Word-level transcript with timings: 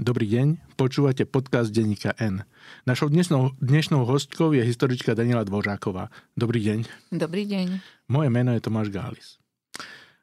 Dobrý 0.00 0.32
deň, 0.32 0.80
počúvate 0.80 1.28
podcast 1.28 1.76
Denníka 1.76 2.16
N. 2.16 2.48
Našou 2.88 3.12
dnešnou, 3.12 3.52
dnešnou 3.60 4.08
hostkou 4.08 4.56
je 4.56 4.64
historička 4.64 5.12
Daniela 5.12 5.44
Dvořáková. 5.44 6.08
Dobrý 6.32 6.64
deň. 6.64 6.78
Dobrý 7.12 7.44
deň. 7.44 7.84
Moje 8.08 8.32
meno 8.32 8.56
je 8.56 8.64
Tomáš 8.64 8.88
Gális. 8.88 9.36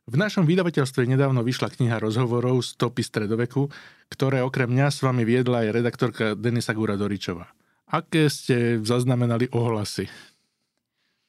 V 0.10 0.18
našom 0.18 0.50
vydavateľstve 0.50 1.06
nedávno 1.06 1.46
vyšla 1.46 1.70
kniha 1.70 2.02
rozhovorov 2.02 2.66
Stopy 2.66 3.06
stredoveku, 3.06 3.70
ktoré 4.10 4.42
okrem 4.42 4.66
mňa 4.66 4.90
s 4.90 5.06
vami 5.06 5.22
viedla 5.22 5.62
aj 5.62 5.70
redaktorka 5.70 6.34
Denisa 6.34 6.74
Gura 6.74 6.98
Doričová. 6.98 7.46
Aké 7.86 8.34
ste 8.34 8.82
zaznamenali 8.82 9.46
ohlasy? 9.54 10.10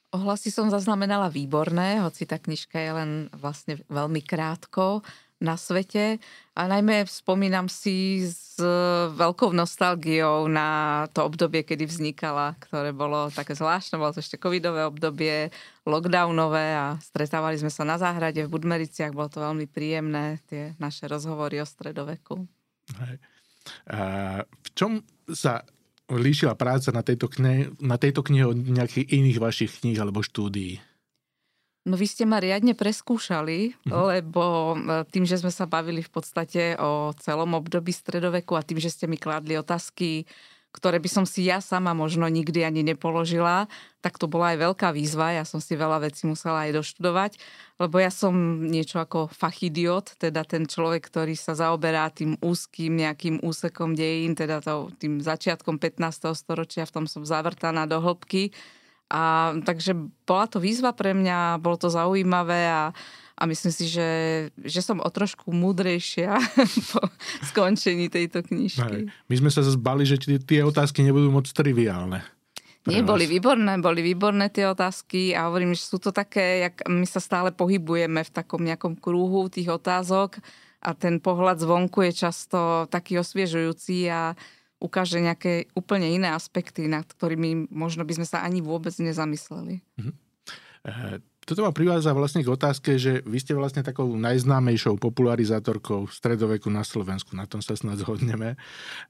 Ohlasy 0.08 0.48
som 0.48 0.72
zaznamenala 0.72 1.28
výborné, 1.28 2.00
hoci 2.00 2.24
tá 2.24 2.40
knižka 2.40 2.80
je 2.80 2.92
len 2.96 3.10
vlastne 3.36 3.76
veľmi 3.92 4.24
krátko 4.24 5.04
na 5.38 5.54
svete. 5.54 6.18
A 6.58 6.66
najmä 6.66 7.06
spomínam 7.06 7.70
si 7.70 8.26
s 8.26 8.58
veľkou 9.14 9.54
nostalgiou 9.54 10.50
na 10.50 11.06
to 11.14 11.22
obdobie, 11.22 11.62
kedy 11.62 11.86
vznikala, 11.86 12.58
ktoré 12.58 12.90
bolo 12.90 13.30
také 13.30 13.54
zvláštne, 13.54 14.02
bolo 14.02 14.10
to 14.10 14.18
ešte 14.18 14.42
covidové 14.42 14.82
obdobie, 14.82 15.54
lockdownové 15.86 16.74
a 16.74 16.86
stretávali 16.98 17.54
sme 17.54 17.70
sa 17.70 17.86
na 17.86 17.94
záhrade 17.94 18.42
v 18.42 18.50
Budmericiach, 18.50 19.14
bolo 19.14 19.30
to 19.30 19.38
veľmi 19.38 19.70
príjemné, 19.70 20.42
tie 20.50 20.74
naše 20.82 21.06
rozhovory 21.06 21.62
o 21.62 21.66
stredoveku. 21.66 22.42
Hej. 22.98 23.22
A 23.86 24.00
v 24.42 24.68
čom 24.74 25.06
sa 25.30 25.62
líšila 26.10 26.56
práca 26.58 26.90
na 26.90 27.06
tejto, 27.06 27.30
knihe, 27.30 27.70
na 27.78 28.00
tejto 28.00 28.24
knihe 28.26 28.48
od 28.48 28.58
nejakých 28.58 29.12
iných 29.12 29.38
vašich 29.38 29.70
kníh 29.78 29.98
alebo 30.00 30.24
štúdií? 30.24 30.82
No 31.88 31.96
vy 31.96 32.04
ste 32.04 32.28
ma 32.28 32.36
riadne 32.36 32.76
preskúšali, 32.76 33.72
mm-hmm. 33.72 34.04
lebo 34.12 34.76
e, 34.76 34.76
tým, 35.08 35.24
že 35.24 35.40
sme 35.40 35.48
sa 35.48 35.64
bavili 35.64 36.04
v 36.04 36.12
podstate 36.12 36.76
o 36.76 37.16
celom 37.16 37.56
období 37.56 37.96
stredoveku 37.96 38.52
a 38.52 38.62
tým, 38.62 38.76
že 38.76 38.92
ste 38.92 39.08
mi 39.08 39.16
kladli 39.16 39.56
otázky, 39.56 40.28
ktoré 40.68 41.00
by 41.00 41.08
som 41.08 41.24
si 41.24 41.48
ja 41.48 41.64
sama 41.64 41.96
možno 41.96 42.28
nikdy 42.28 42.60
ani 42.60 42.84
nepoložila, 42.84 43.66
tak 44.04 44.20
to 44.20 44.28
bola 44.28 44.52
aj 44.52 44.68
veľká 44.68 44.92
výzva. 44.92 45.32
Ja 45.32 45.48
som 45.48 45.64
si 45.64 45.74
veľa 45.74 46.04
vecí 46.04 46.28
musela 46.28 46.68
aj 46.68 46.76
doštudovať, 46.76 47.40
lebo 47.80 47.96
ja 47.96 48.12
som 48.12 48.36
niečo 48.68 49.00
ako 49.00 49.32
fachidiot, 49.32 50.20
teda 50.20 50.44
ten 50.44 50.68
človek, 50.68 51.08
ktorý 51.08 51.34
sa 51.40 51.56
zaoberá 51.56 52.12
tým 52.12 52.36
úzkým 52.44 53.00
nejakým 53.00 53.40
úsekom 53.40 53.96
dejín, 53.96 54.36
teda 54.36 54.60
tým 55.00 55.24
začiatkom 55.24 55.80
15. 55.80 56.36
storočia, 56.36 56.84
v 56.84 56.94
tom 57.00 57.04
som 57.08 57.24
zavrtaná 57.24 57.88
do 57.88 57.98
hĺbky 58.04 58.52
a 59.08 59.56
takže 59.64 59.96
bola 60.28 60.44
to 60.46 60.60
výzva 60.60 60.92
pre 60.92 61.16
mňa, 61.16 61.64
bolo 61.64 61.80
to 61.80 61.88
zaujímavé 61.88 62.68
a, 62.68 62.92
a 63.34 63.42
myslím 63.48 63.72
si, 63.72 63.88
že, 63.88 64.10
že 64.60 64.80
som 64.84 65.00
o 65.00 65.08
trošku 65.08 65.48
múdrejšia 65.48 66.36
po 66.92 67.00
skončení 67.48 68.12
tejto 68.12 68.44
knižky. 68.44 69.08
My 69.08 69.34
sme 69.34 69.48
sa 69.48 69.64
zbali, 69.64 70.04
že 70.04 70.20
tie 70.20 70.60
otázky 70.60 71.00
nebudú 71.00 71.32
moc 71.32 71.48
triviálne. 71.48 72.20
Nie, 72.88 73.04
vás. 73.04 73.10
boli 73.10 73.28
výborné, 73.28 73.80
boli 73.84 74.00
výborné 74.00 74.48
tie 74.48 74.64
otázky 74.64 75.36
a 75.36 75.52
hovorím, 75.52 75.76
že 75.76 75.84
sú 75.84 76.00
to 76.00 76.08
také, 76.08 76.68
jak 76.68 76.88
my 76.88 77.04
sa 77.04 77.20
stále 77.20 77.52
pohybujeme 77.52 78.24
v 78.24 78.30
takom 78.32 78.64
nejakom 78.64 78.96
krúhu 78.96 79.52
tých 79.52 79.68
otázok 79.68 80.40
a 80.80 80.94
ten 80.94 81.18
pohľad 81.18 81.58
zvonku 81.60 82.06
je 82.08 82.12
často 82.14 82.88
taký 82.88 83.18
osviežujúci 83.20 84.08
a 84.08 84.32
ukáže 84.78 85.18
nejaké 85.18 85.66
úplne 85.74 86.06
iné 86.10 86.30
aspekty, 86.30 86.86
nad 86.86 87.06
ktorými 87.06 87.70
možno 87.70 88.06
by 88.06 88.22
sme 88.22 88.26
sa 88.26 88.46
ani 88.46 88.62
vôbec 88.62 88.94
nezamysleli. 88.98 89.82
Mm-hmm. 89.98 90.14
Toto 91.48 91.64
ma 91.64 91.72
privádza 91.72 92.12
vlastne 92.12 92.44
k 92.44 92.52
otázke, 92.52 93.00
že 93.00 93.24
vy 93.24 93.40
ste 93.40 93.56
vlastne 93.56 93.80
takou 93.80 94.04
najznámejšou 94.04 95.00
popularizátorkou 95.00 96.04
stredoveku 96.12 96.68
na 96.68 96.84
Slovensku, 96.84 97.32
na 97.32 97.48
tom 97.48 97.64
sa 97.64 97.72
snad 97.72 97.96
zhodneme. 98.04 98.60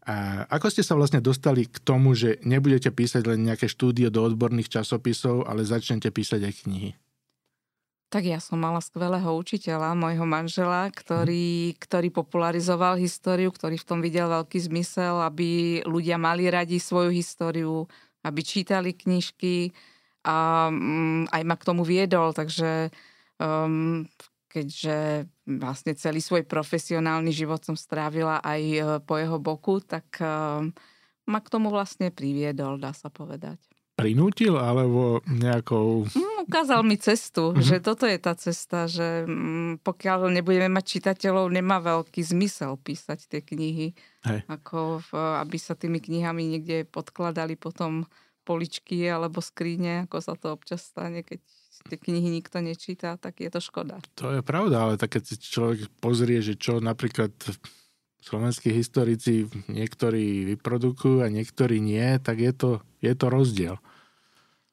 A 0.06 0.46
ako 0.46 0.70
ste 0.70 0.86
sa 0.86 0.94
vlastne 0.94 1.18
dostali 1.18 1.66
k 1.66 1.82
tomu, 1.82 2.14
že 2.14 2.38
nebudete 2.46 2.94
písať 2.94 3.26
len 3.26 3.42
nejaké 3.42 3.66
štúdie 3.66 4.06
do 4.14 4.22
odborných 4.22 4.70
časopisov, 4.70 5.50
ale 5.50 5.66
začnete 5.66 6.14
písať 6.14 6.46
aj 6.46 6.54
knihy? 6.62 6.90
Tak 8.08 8.24
ja 8.24 8.40
som 8.40 8.56
mala 8.56 8.80
skvelého 8.80 9.28
učiteľa, 9.36 9.92
môjho 9.92 10.24
manžela, 10.24 10.88
ktorý, 10.88 11.76
ktorý 11.76 12.08
popularizoval 12.08 12.96
históriu, 12.96 13.52
ktorý 13.52 13.76
v 13.76 13.84
tom 13.84 14.00
videl 14.00 14.32
veľký 14.32 14.64
zmysel, 14.64 15.20
aby 15.28 15.80
ľudia 15.84 16.16
mali 16.16 16.48
radi 16.48 16.80
svoju 16.80 17.12
históriu, 17.12 17.84
aby 18.24 18.40
čítali 18.40 18.96
knižky 18.96 19.76
a 20.24 20.68
um, 20.72 21.28
aj 21.28 21.42
ma 21.44 21.56
k 21.60 21.66
tomu 21.68 21.84
viedol, 21.84 22.32
takže 22.32 22.88
um, 23.36 24.08
keďže 24.48 25.28
vlastne 25.44 25.92
celý 25.92 26.24
svoj 26.24 26.48
profesionálny 26.48 27.28
život 27.28 27.60
som 27.60 27.76
strávila 27.76 28.40
aj 28.40 28.62
e, 28.64 28.80
po 29.04 29.20
jeho 29.20 29.36
boku, 29.36 29.84
tak 29.84 30.08
um, 30.24 30.72
ma 31.28 31.38
k 31.44 31.52
tomu 31.52 31.68
vlastne 31.68 32.08
priviedol, 32.08 32.80
dá 32.80 32.96
sa 32.96 33.12
povedať 33.12 33.67
prinútil 33.98 34.54
alebo 34.54 35.18
nejakou... 35.26 36.06
Mm, 36.06 36.46
ukázal 36.46 36.86
mi 36.86 36.94
cestu, 36.94 37.50
mm-hmm. 37.50 37.66
že 37.66 37.76
toto 37.82 38.06
je 38.06 38.18
tá 38.22 38.38
cesta, 38.38 38.86
že 38.86 39.26
mm, 39.26 39.82
pokiaľ 39.82 40.30
nebudeme 40.30 40.70
mať 40.70 40.84
čitateľov, 40.86 41.50
nemá 41.50 41.82
veľký 41.82 42.22
zmysel 42.22 42.78
písať 42.78 43.26
tie 43.26 43.42
knihy. 43.42 43.98
Hej. 44.22 44.46
Ako 44.46 45.02
v, 45.02 45.10
aby 45.42 45.58
sa 45.58 45.74
tými 45.74 45.98
knihami 45.98 46.46
niekde 46.46 46.86
podkladali 46.86 47.58
potom 47.58 48.06
poličky 48.46 49.10
alebo 49.10 49.42
skríne, 49.42 50.06
ako 50.06 50.22
sa 50.22 50.38
to 50.38 50.54
občas 50.54 50.86
stane, 50.86 51.26
keď 51.26 51.42
tie 51.90 51.98
knihy 51.98 52.30
nikto 52.30 52.62
nečíta, 52.62 53.18
tak 53.18 53.42
je 53.42 53.50
to 53.50 53.58
škoda. 53.58 53.98
To 54.22 54.38
je 54.38 54.42
pravda, 54.46 54.88
ale 54.88 54.94
tak 54.94 55.18
keď 55.18 55.22
si 55.26 55.36
človek 55.42 55.90
pozrie, 55.98 56.38
že 56.38 56.54
čo 56.54 56.78
napríklad 56.78 57.34
slovenskí 58.22 58.74
historici 58.74 59.46
niektorí 59.70 60.54
vyprodukujú 60.54 61.22
a 61.22 61.32
niektorí 61.32 61.78
nie, 61.78 62.18
tak 62.18 62.42
je 62.42 62.52
to, 62.52 62.70
je 63.00 63.14
to 63.14 63.26
rozdiel. 63.30 63.76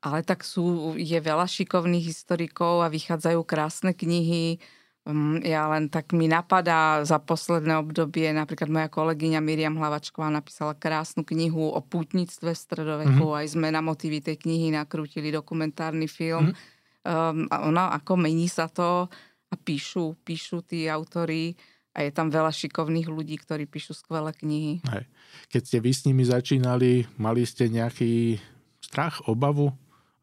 Ale 0.06 0.22
tak 0.22 0.46
sú, 0.46 0.94
je 1.02 1.18
veľa 1.18 1.50
šikovných 1.50 2.06
historikov 2.06 2.86
a 2.86 2.94
vychádzajú 2.94 3.42
krásne 3.42 3.98
knihy. 3.98 4.62
Mm, 5.06 5.42
ja 5.42 5.66
len 5.74 5.90
tak 5.90 6.14
mi 6.14 6.30
napadá 6.30 7.02
za 7.02 7.18
posledné 7.18 7.82
obdobie, 7.82 8.30
napríklad 8.30 8.70
moja 8.70 8.90
kolegyňa 8.90 9.42
Miriam 9.42 9.74
Hlavačková 9.74 10.30
napísala 10.30 10.78
krásnu 10.78 11.26
knihu 11.26 11.74
o 11.74 11.82
pútnictve 11.82 12.54
v 12.54 12.58
stredoveku. 12.58 13.26
Mm-hmm. 13.26 13.40
Aj 13.42 13.46
sme 13.50 13.74
na 13.74 13.82
motivy 13.82 14.22
tej 14.22 14.38
knihy 14.46 14.78
nakrútili 14.78 15.34
dokumentárny 15.34 16.06
film. 16.06 16.54
Mm-hmm. 16.54 16.74
Um, 17.06 17.50
a 17.50 17.66
ona, 17.66 17.94
ako 17.98 18.18
mení 18.18 18.46
sa 18.46 18.70
to 18.70 19.10
a 19.50 19.56
píšu, 19.58 20.18
píšu 20.26 20.66
tí 20.66 20.86
autory 20.90 21.54
a 21.94 22.02
je 22.02 22.12
tam 22.14 22.34
veľa 22.34 22.50
šikovných 22.50 23.10
ľudí, 23.10 23.38
ktorí 23.42 23.70
píšu 23.70 23.94
skvelé 23.94 24.34
knihy. 24.34 24.82
Hej. 24.90 25.06
Keď 25.50 25.62
ste 25.66 25.78
vy 25.82 25.92
s 25.94 26.02
nimi 26.10 26.26
začínali, 26.26 27.06
mali 27.22 27.46
ste 27.46 27.70
nejaký 27.70 28.42
strach, 28.82 29.22
obavu? 29.30 29.74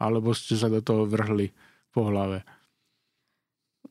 Alebo 0.03 0.35
ste 0.35 0.59
sa 0.59 0.67
do 0.67 0.83
toho 0.83 1.07
vrhli 1.07 1.55
po 1.95 2.11
hlave? 2.11 2.43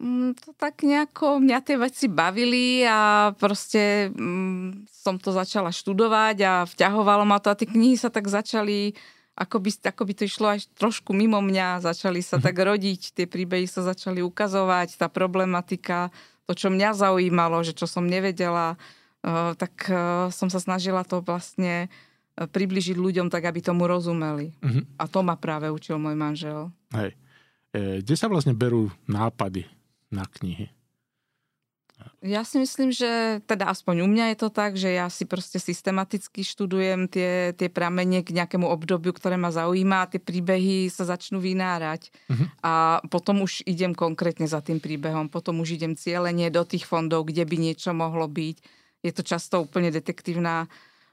Mm, 0.01 0.33
to 0.33 0.51
tak 0.57 0.81
nejako, 0.81 1.39
mňa 1.39 1.59
tie 1.61 1.77
veci 1.77 2.09
bavili 2.09 2.81
a 2.83 3.31
proste 3.37 4.09
mm, 4.09 4.89
som 4.89 5.21
to 5.21 5.29
začala 5.29 5.69
študovať 5.69 6.37
a 6.41 6.53
vťahovalo 6.65 7.21
ma 7.21 7.37
to 7.37 7.53
a 7.53 7.55
tie 7.55 7.69
knihy 7.69 7.95
sa 7.95 8.09
tak 8.09 8.25
začali, 8.25 8.97
ako 9.37 9.61
by, 9.61 9.69
ako 9.93 10.01
by 10.01 10.13
to 10.17 10.23
išlo 10.25 10.47
aj 10.57 10.73
trošku 10.73 11.13
mimo 11.13 11.37
mňa, 11.37 11.85
začali 11.85 12.19
sa 12.25 12.41
mhm. 12.41 12.43
tak 12.43 12.55
rodiť, 12.57 13.01
tie 13.13 13.25
príbehy 13.29 13.69
sa 13.69 13.85
začali 13.85 14.25
ukazovať, 14.25 14.97
tá 14.97 15.05
problematika 15.05 16.09
to, 16.49 16.57
čo 16.57 16.73
mňa 16.73 16.97
zaujímalo, 16.97 17.61
že 17.61 17.77
čo 17.77 17.85
som 17.85 18.03
nevedela, 18.09 18.81
eh, 19.21 19.53
tak 19.53 19.85
eh, 19.85 20.33
som 20.33 20.49
sa 20.49 20.57
snažila 20.57 21.05
to 21.05 21.21
vlastne 21.21 21.93
približiť 22.35 22.95
ľuďom 22.95 23.27
tak, 23.27 23.45
aby 23.47 23.59
tomu 23.59 23.85
rozumeli. 23.85 24.55
Uh-huh. 24.63 24.83
A 24.97 25.05
to 25.05 25.19
ma 25.21 25.35
práve 25.35 25.67
učil 25.67 25.99
môj 25.99 26.15
manžel. 26.15 26.71
Hej. 26.95 27.13
E, 27.75 28.03
kde 28.03 28.15
sa 28.15 28.31
vlastne 28.31 28.55
berú 28.55 28.91
nápady 29.05 29.67
na 30.11 30.23
knihy? 30.27 30.71
Ja 32.21 32.41
si 32.41 32.57
myslím, 32.57 32.89
že 32.89 33.41
teda 33.45 33.69
aspoň 33.69 34.05
u 34.05 34.07
mňa 34.09 34.33
je 34.33 34.37
to 34.37 34.49
tak, 34.49 34.73
že 34.73 34.89
ja 34.89 35.05
si 35.09 35.25
proste 35.25 35.61
systematicky 35.61 36.41
študujem 36.41 37.05
tie, 37.05 37.53
tie 37.53 37.69
pramene 37.69 38.25
k 38.25 38.33
nejakému 38.33 38.65
obdobiu, 38.65 39.13
ktoré 39.13 39.37
ma 39.37 39.53
zaujíma 39.53 40.05
a 40.05 40.09
tie 40.09 40.17
príbehy 40.17 40.89
sa 40.89 41.05
začnú 41.05 41.37
vynárať. 41.37 42.09
Uh-huh. 42.29 42.47
A 42.65 42.73
potom 43.09 43.45
už 43.45 43.65
idem 43.69 43.93
konkrétne 43.93 44.45
za 44.49 44.65
tým 44.65 44.81
príbehom, 44.81 45.29
potom 45.29 45.61
už 45.61 45.77
idem 45.77 45.93
cieľenie 45.93 46.49
do 46.49 46.65
tých 46.65 46.89
fondov, 46.89 47.29
kde 47.29 47.45
by 47.45 47.57
niečo 47.57 47.93
mohlo 47.93 48.25
byť. 48.25 48.57
Je 49.01 49.11
to 49.13 49.21
často 49.25 49.61
úplne 49.61 49.89
detektívna 49.89 50.69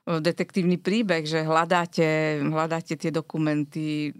detektívny 0.08 0.80
príbeh, 0.80 1.28
že 1.28 1.44
hľadáte, 1.44 2.40
hľadáte 2.40 2.96
tie 2.96 3.12
dokumenty, 3.12 4.16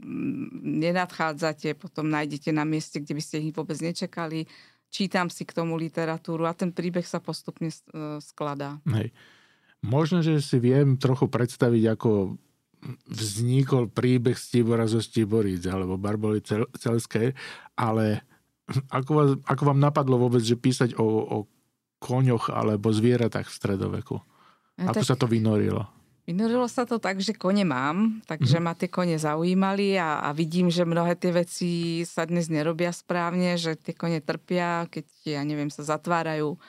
nenadchádzate, 0.61 1.73
potom 1.81 2.12
nájdete 2.12 2.52
na 2.52 2.69
mieste, 2.69 3.00
kde 3.00 3.17
by 3.17 3.23
ste 3.25 3.37
ich 3.40 3.56
vôbec 3.56 3.81
nečakali 3.81 4.44
čítam 4.88 5.29
si 5.29 5.44
k 5.44 5.56
tomu 5.56 5.76
literatúru 5.76 6.49
a 6.49 6.56
ten 6.56 6.73
príbeh 6.73 7.05
sa 7.05 7.20
postupne 7.20 7.69
e, 7.69 7.76
skladá. 8.25 8.81
Hej. 8.88 9.12
Možno, 9.85 10.25
že 10.25 10.43
si 10.43 10.58
viem 10.58 10.99
trochu 10.99 11.31
predstaviť, 11.31 11.94
ako 11.94 12.35
vznikol 13.06 13.90
príbeh 13.90 14.35
Stibora 14.35 14.87
zo 14.90 14.99
Stiboríc 14.99 15.67
alebo 15.70 15.99
Barboli 15.99 16.43
Celskej, 16.75 17.35
ale 17.79 18.23
ako, 18.90 19.11
vás, 19.14 19.31
ako 19.46 19.62
vám 19.75 19.81
napadlo 19.81 20.19
vôbec, 20.19 20.43
že 20.43 20.58
písať 20.58 20.99
o, 20.99 21.06
o 21.06 21.38
koňoch 21.99 22.50
alebo 22.50 22.94
zvieratách 22.94 23.50
v 23.50 23.56
stredoveku? 23.58 24.17
Ako 24.78 25.02
tak... 25.02 25.08
sa 25.08 25.19
to 25.19 25.26
vynorilo? 25.26 25.82
Vynorilo 26.28 26.69
sa 26.69 26.84
to 26.84 27.00
tak, 27.00 27.25
že 27.25 27.32
kone 27.32 27.64
mám, 27.64 28.20
takže 28.28 28.60
mm-hmm. 28.60 28.69
ma 28.69 28.76
tie 28.76 28.92
kone 28.92 29.16
zaujímali 29.16 29.96
a, 29.96 30.20
a 30.20 30.28
vidím, 30.36 30.69
že 30.69 30.84
mnohé 30.84 31.16
tie 31.16 31.32
veci 31.32 32.04
sa 32.04 32.28
dnes 32.28 32.52
nerobia 32.52 32.92
správne, 32.92 33.56
že 33.56 33.80
tie 33.80 33.96
kone 33.96 34.20
trpia, 34.20 34.84
keď, 34.92 35.08
ja 35.25 35.40
neviem, 35.40 35.72
sa 35.72 35.88
zatvárajú 35.88 36.60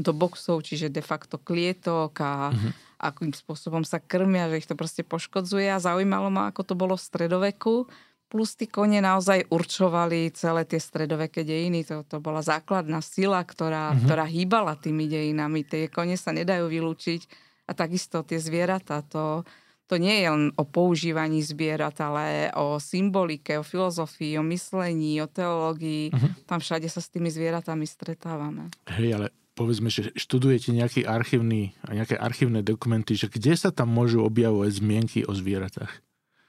do 0.00 0.12
boxov, 0.16 0.64
čiže 0.64 0.88
de 0.88 1.04
facto 1.04 1.36
klietok 1.36 2.24
a 2.24 2.56
mm-hmm. 2.56 2.72
akým 3.04 3.36
spôsobom 3.36 3.84
sa 3.84 4.00
krmia, 4.00 4.48
že 4.48 4.64
ich 4.64 4.68
to 4.68 4.80
proste 4.80 5.04
poškodzuje 5.04 5.68
a 5.68 5.76
zaujímalo 5.76 6.32
ma, 6.32 6.48
ako 6.48 6.72
to 6.72 6.74
bolo 6.74 6.96
v 6.96 7.04
stredoveku. 7.04 7.84
Plus 8.32 8.56
tí 8.56 8.64
kone 8.64 8.96
naozaj 9.04 9.52
určovali 9.52 10.32
celé 10.32 10.64
tie 10.64 10.80
stredoveké 10.80 11.44
dejiny. 11.44 11.84
To, 11.84 12.00
to 12.08 12.16
bola 12.16 12.40
základná 12.40 13.04
sila, 13.04 13.44
ktorá, 13.44 13.92
mm-hmm. 13.92 14.08
ktorá 14.08 14.24
hýbala 14.24 14.72
tými 14.80 15.04
dejinami. 15.04 15.68
Tie 15.68 15.92
kone 15.92 16.16
sa 16.16 16.32
nedajú 16.32 16.64
vylúčiť 16.72 17.51
a 17.66 17.72
takisto 17.72 18.26
tie 18.26 18.42
zvieratá, 18.42 19.06
to, 19.06 19.46
to 19.86 20.00
nie 20.00 20.24
je 20.24 20.28
len 20.28 20.44
o 20.56 20.64
používaní 20.64 21.44
zvierat, 21.44 22.00
ale 22.00 22.50
o 22.56 22.80
symbolike, 22.80 23.60
o 23.60 23.64
filozofii, 23.64 24.40
o 24.40 24.44
myslení, 24.46 25.22
o 25.22 25.28
teológii. 25.28 26.10
Uh-huh. 26.10 26.32
Tam 26.48 26.58
všade 26.58 26.88
sa 26.88 26.98
s 26.98 27.12
tými 27.12 27.30
zvieratami 27.30 27.86
stretávame. 27.86 28.72
Hej, 28.88 29.08
ale 29.20 29.26
povedzme, 29.52 29.92
že 29.92 30.10
študujete 30.16 30.72
nejaký 30.72 31.04
archívny, 31.04 31.76
nejaké 31.84 32.16
archívne 32.16 32.64
dokumenty, 32.64 33.14
že 33.14 33.28
kde 33.28 33.52
sa 33.54 33.68
tam 33.68 33.92
môžu 33.92 34.24
objavovať 34.24 34.70
zmienky 34.80 35.18
o 35.28 35.32
zvieratách? 35.36 35.92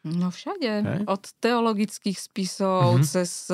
No 0.04 0.32
všade. 0.32 0.72
Hej. 0.84 1.00
Od 1.08 1.24
teologických 1.40 2.20
spisov 2.20 3.00
uh-huh. 3.00 3.08
cez, 3.08 3.48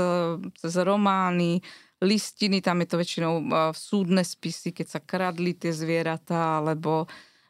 cez 0.58 0.74
romány, 0.82 1.62
listiny, 2.02 2.64
tam 2.64 2.80
je 2.82 2.88
to 2.90 2.98
väčšinou 2.98 3.34
uh, 3.38 3.76
súdne 3.76 4.24
spisy, 4.24 4.72
keď 4.72 4.88
sa 4.88 5.00
kradli 5.04 5.54
tie 5.54 5.76
zvieratá, 5.76 6.64
alebo 6.64 7.06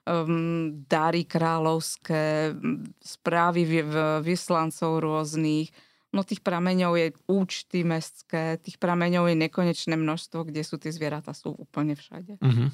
um, 0.10 0.82
dary 0.90 1.30
kráľovské, 1.30 2.58
správy 2.98 3.86
vyslancov 4.26 5.06
rôznych. 5.06 5.70
No 6.10 6.26
tých 6.26 6.42
prameňov 6.42 6.98
je 6.98 7.08
účty 7.30 7.86
mestské, 7.86 8.58
tých 8.58 8.82
prameňov 8.82 9.30
je 9.30 9.36
nekonečné 9.46 9.94
množstvo, 9.94 10.50
kde 10.50 10.66
sú 10.66 10.82
tie 10.82 10.90
zvieratá, 10.90 11.38
sú 11.38 11.54
úplne 11.54 11.94
všade. 11.94 12.42
Uh-huh. 12.42 12.74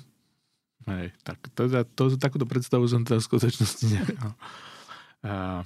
Hej, 0.88 1.12
tak 1.28 1.44
to, 1.52 1.68
to, 1.68 1.84
to, 1.84 2.04
takúto 2.16 2.48
predstavu 2.48 2.88
som 2.88 3.04
teda 3.04 3.20
v 3.20 3.28
skutočnosti 3.28 3.86
nemal. 4.00 4.32
Uh, 5.26 5.62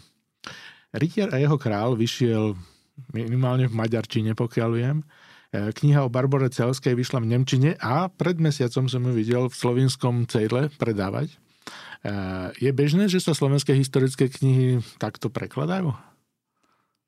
Rytier 0.90 1.30
a 1.30 1.38
jeho 1.38 1.62
král 1.62 1.94
vyšiel 1.94 2.58
minimálne 3.14 3.70
v 3.70 3.78
Maďarčine, 3.78 4.34
pokiaľ 4.34 4.70
viem. 4.74 4.98
E, 5.54 5.70
kniha 5.70 6.02
o 6.06 6.10
Barbore 6.10 6.50
Celskej 6.50 6.98
vyšla 6.98 7.22
v 7.22 7.30
Nemčine 7.30 7.72
a 7.78 8.10
pred 8.10 8.42
mesiacom 8.42 8.90
som 8.90 9.02
ju 9.06 9.14
videl 9.14 9.50
v 9.50 9.56
slovinskom 9.56 10.26
Cejle 10.26 10.74
predávať. 10.82 11.38
Eh, 12.00 12.48
je 12.64 12.72
bežné, 12.72 13.12
že 13.12 13.20
sa 13.20 13.36
slovenské 13.36 13.76
historické 13.76 14.32
knihy 14.32 14.80
takto 15.04 15.28
prekladajú? 15.28 15.92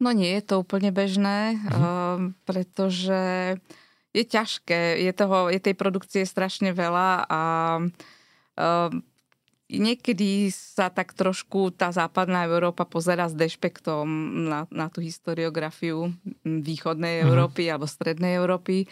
No 0.01 0.09
nie 0.11 0.33
je 0.41 0.43
to 0.43 0.65
úplne 0.65 0.89
bežné, 0.89 1.61
uh-huh. 1.61 2.33
pretože 2.43 3.55
je 4.11 4.23
ťažké, 4.25 4.97
je, 4.97 5.13
toho, 5.13 5.53
je 5.53 5.61
tej 5.61 5.77
produkcie 5.77 6.25
strašne 6.25 6.73
veľa 6.73 7.29
a 7.29 7.41
um, 7.85 8.97
niekedy 9.69 10.49
sa 10.49 10.89
tak 10.89 11.13
trošku 11.13 11.69
tá 11.77 11.93
západná 11.93 12.49
Európa 12.49 12.83
pozera 12.83 13.29
s 13.29 13.37
dešpektom 13.37 14.09
na, 14.49 14.65
na 14.73 14.89
tú 14.89 15.05
historiografiu 15.05 16.09
východnej 16.43 17.21
uh-huh. 17.21 17.29
Európy 17.29 17.69
alebo 17.69 17.85
strednej 17.85 18.41
Európy. 18.41 18.89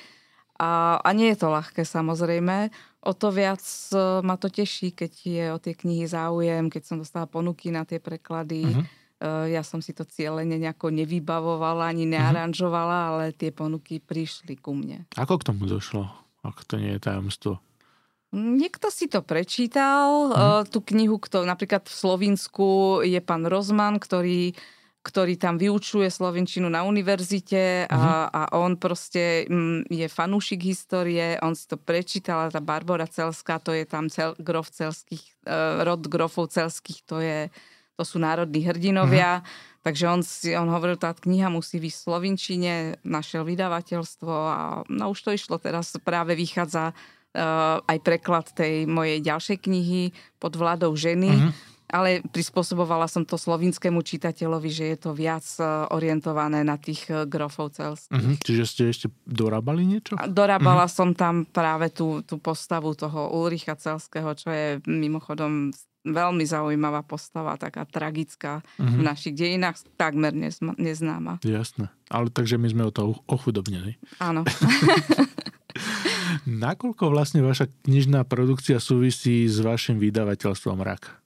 A, 0.61 1.01
a 1.01 1.09
nie 1.17 1.33
je 1.33 1.41
to 1.41 1.49
ľahké 1.49 1.89
samozrejme 1.89 2.69
o 2.99 3.11
to 3.15 3.31
viac 3.31 3.63
e, 3.91 4.19
ma 4.21 4.35
to 4.35 4.51
teší, 4.51 4.91
keď 4.91 5.13
je 5.23 5.45
o 5.55 5.57
tie 5.59 5.73
knihy 5.75 6.05
záujem, 6.05 6.67
keď 6.67 6.83
som 6.83 6.97
dostala 6.99 7.25
ponuky 7.25 7.71
na 7.71 7.87
tie 7.87 7.99
preklady. 7.99 8.67
Uh-huh. 8.67 8.87
Ja 9.51 9.67
som 9.67 9.83
si 9.83 9.91
to 9.91 10.07
cieľene 10.07 10.55
nejako 10.55 10.95
nevybavovala, 10.95 11.91
ani 11.91 12.07
mhm. 12.07 12.11
nearanžovala, 12.15 12.97
uh-huh. 13.03 13.09
ale 13.11 13.23
tie 13.35 13.51
ponuky 13.51 13.99
prišli 13.99 14.55
ku 14.55 14.71
mne. 14.71 15.03
Ako 15.19 15.35
k 15.43 15.51
tomu 15.51 15.67
došlo? 15.67 16.07
Ako 16.47 16.63
to 16.63 16.79
nie 16.79 16.95
je 16.95 17.03
tajomstvo? 17.03 17.59
Niekto 18.31 18.87
si 18.87 19.11
to 19.11 19.19
prečítal, 19.19 20.31
uh-huh. 20.31 20.63
tú 20.63 20.79
knihu, 20.95 21.19
kto, 21.19 21.43
napríklad 21.43 21.83
v 21.83 21.95
Slovinsku 21.99 23.01
je 23.03 23.19
pán 23.19 23.43
Rozman, 23.43 23.99
ktorý 23.99 24.55
ktorý 25.09 25.41
tam 25.41 25.57
vyučuje 25.57 26.05
slovenčinu 26.05 26.69
na 26.69 26.85
univerzite 26.85 27.89
a, 27.89 27.97
uh-huh. 27.97 28.29
a 28.29 28.41
on 28.61 28.77
proste 28.77 29.49
m, 29.49 29.81
mm, 29.81 29.89
je 29.89 30.05
fanúšik 30.05 30.61
histórie, 30.61 31.41
on 31.41 31.57
si 31.57 31.65
to 31.65 31.81
prečítal, 31.81 32.53
tá 32.53 32.61
Barbara 32.61 33.09
Celská, 33.09 33.57
to 33.57 33.73
je 33.73 33.89
tam 33.89 34.05
cel, 34.13 34.37
grof 34.37 34.69
celských, 34.69 35.25
uh, 35.49 35.81
rod 35.81 36.05
grofov 36.05 36.53
celských, 36.53 37.01
to, 37.09 37.17
je, 37.25 37.49
to 37.97 38.03
sú 38.05 38.21
národní 38.21 38.61
hrdinovia, 38.61 39.41
uh-huh. 39.41 39.81
takže 39.81 40.05
on, 40.05 40.21
si, 40.21 40.53
on 40.53 40.69
hovoril, 40.69 41.01
tá 41.01 41.17
kniha 41.17 41.49
musí 41.49 41.81
vyjsť 41.81 41.97
v 41.97 42.05
slovenčine, 42.05 42.73
našiel 43.01 43.41
vydavateľstvo 43.49 44.29
a 44.29 44.85
no 44.85 45.05
už 45.09 45.25
to 45.25 45.33
išlo, 45.33 45.57
teraz 45.57 45.97
práve 46.05 46.37
vychádza 46.37 46.93
uh, 46.93 47.81
aj 47.81 47.97
preklad 48.05 48.45
tej 48.53 48.85
mojej 48.85 49.25
ďalšej 49.25 49.57
knihy 49.65 50.13
pod 50.37 50.53
vládou 50.53 50.93
ženy, 50.93 51.33
uh-huh 51.33 51.77
ale 51.89 52.21
prispôsobovala 52.21 53.09
som 53.09 53.25
to 53.25 53.35
slovinskému 53.35 54.05
čitateľovi, 54.05 54.69
že 54.69 54.85
je 54.93 54.97
to 55.01 55.11
viac 55.17 55.43
e, 55.57 55.65
orientované 55.89 56.61
na 56.61 56.77
tých 56.77 57.09
e, 57.09 57.25
grofov 57.25 57.73
celských. 57.73 58.13
Uh-huh. 58.13 58.37
Čiže 58.45 58.63
ste 58.69 58.81
ešte 58.93 59.07
dorábali 59.25 59.83
niečo? 59.83 60.13
Dorábala 60.29 60.85
uh-huh. 60.85 60.97
som 61.01 61.09
tam 61.17 61.49
práve 61.49 61.89
tú, 61.89 62.21
tú 62.21 62.37
postavu 62.37 62.93
toho 62.93 63.33
Ulricha 63.33 63.73
Celského, 63.73 64.29
čo 64.37 64.53
je 64.53 64.77
mimochodom 64.85 65.73
veľmi 66.05 66.45
zaujímavá 66.47 67.03
postava, 67.03 67.59
taká 67.59 67.83
tragická 67.83 68.61
uh-huh. 68.61 68.95
v 68.95 69.01
našich 69.03 69.35
dejinách, 69.35 69.81
takmer 69.97 70.31
neznáma. 70.77 71.41
Jasné. 71.43 71.91
Ale 72.07 72.29
takže 72.31 72.61
my 72.61 72.69
sme 72.69 72.83
o 72.87 72.93
to 72.93 73.17
ochudobnili. 73.27 73.97
Áno. 74.21 74.45
Nakoľko 76.45 77.13
vlastne 77.13 77.45
vaša 77.45 77.69
knižná 77.85 78.25
produkcia 78.25 78.81
súvisí 78.81 79.45
s 79.45 79.59
vašim 79.61 80.01
vydavateľstvom 80.01 80.79
RAK? 80.81 81.18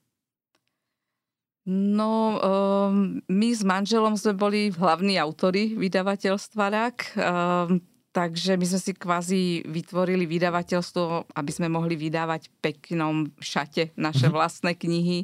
No, 1.64 2.44
um, 2.44 3.24
my 3.32 3.50
s 3.56 3.64
manželom 3.64 4.20
sme 4.20 4.36
boli 4.36 4.68
hlavní 4.76 5.16
autory 5.16 5.80
vydavateľstva 5.80 6.64
RAK, 6.68 6.98
um, 7.16 7.80
takže 8.12 8.60
my 8.60 8.66
sme 8.68 8.80
si 8.84 8.92
kvázi 8.92 9.42
vytvorili 9.64 10.28
vydavateľstvo, 10.28 11.32
aby 11.32 11.52
sme 11.56 11.72
mohli 11.72 11.96
vydávať 11.96 12.52
peknom 12.60 13.32
šate 13.40 13.96
naše 13.96 14.28
mm-hmm. 14.28 14.36
vlastné 14.36 14.72
knihy 14.76 15.24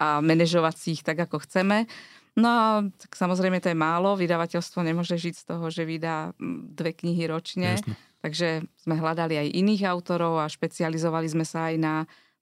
a 0.00 0.24
manažovať 0.24 0.74
si 0.80 0.88
ich 0.96 1.04
tak, 1.04 1.20
ako 1.20 1.44
chceme. 1.44 1.84
No 2.34 2.48
a 2.48 2.66
tak 2.96 3.12
samozrejme 3.14 3.60
to 3.60 3.70
je 3.70 3.78
málo, 3.78 4.16
vydavateľstvo 4.16 4.80
nemôže 4.82 5.20
žiť 5.20 5.34
z 5.36 5.44
toho, 5.52 5.68
že 5.68 5.84
vydá 5.84 6.32
dve 6.72 6.96
knihy 6.96 7.28
ročne, 7.28 7.78
Jasne. 7.78 7.94
takže 8.24 8.48
sme 8.80 8.98
hľadali 8.98 9.36
aj 9.36 9.54
iných 9.54 9.86
autorov 9.86 10.40
a 10.40 10.50
špecializovali 10.50 11.28
sme 11.28 11.44
sa 11.44 11.70
aj 11.70 11.76
na 11.76 11.94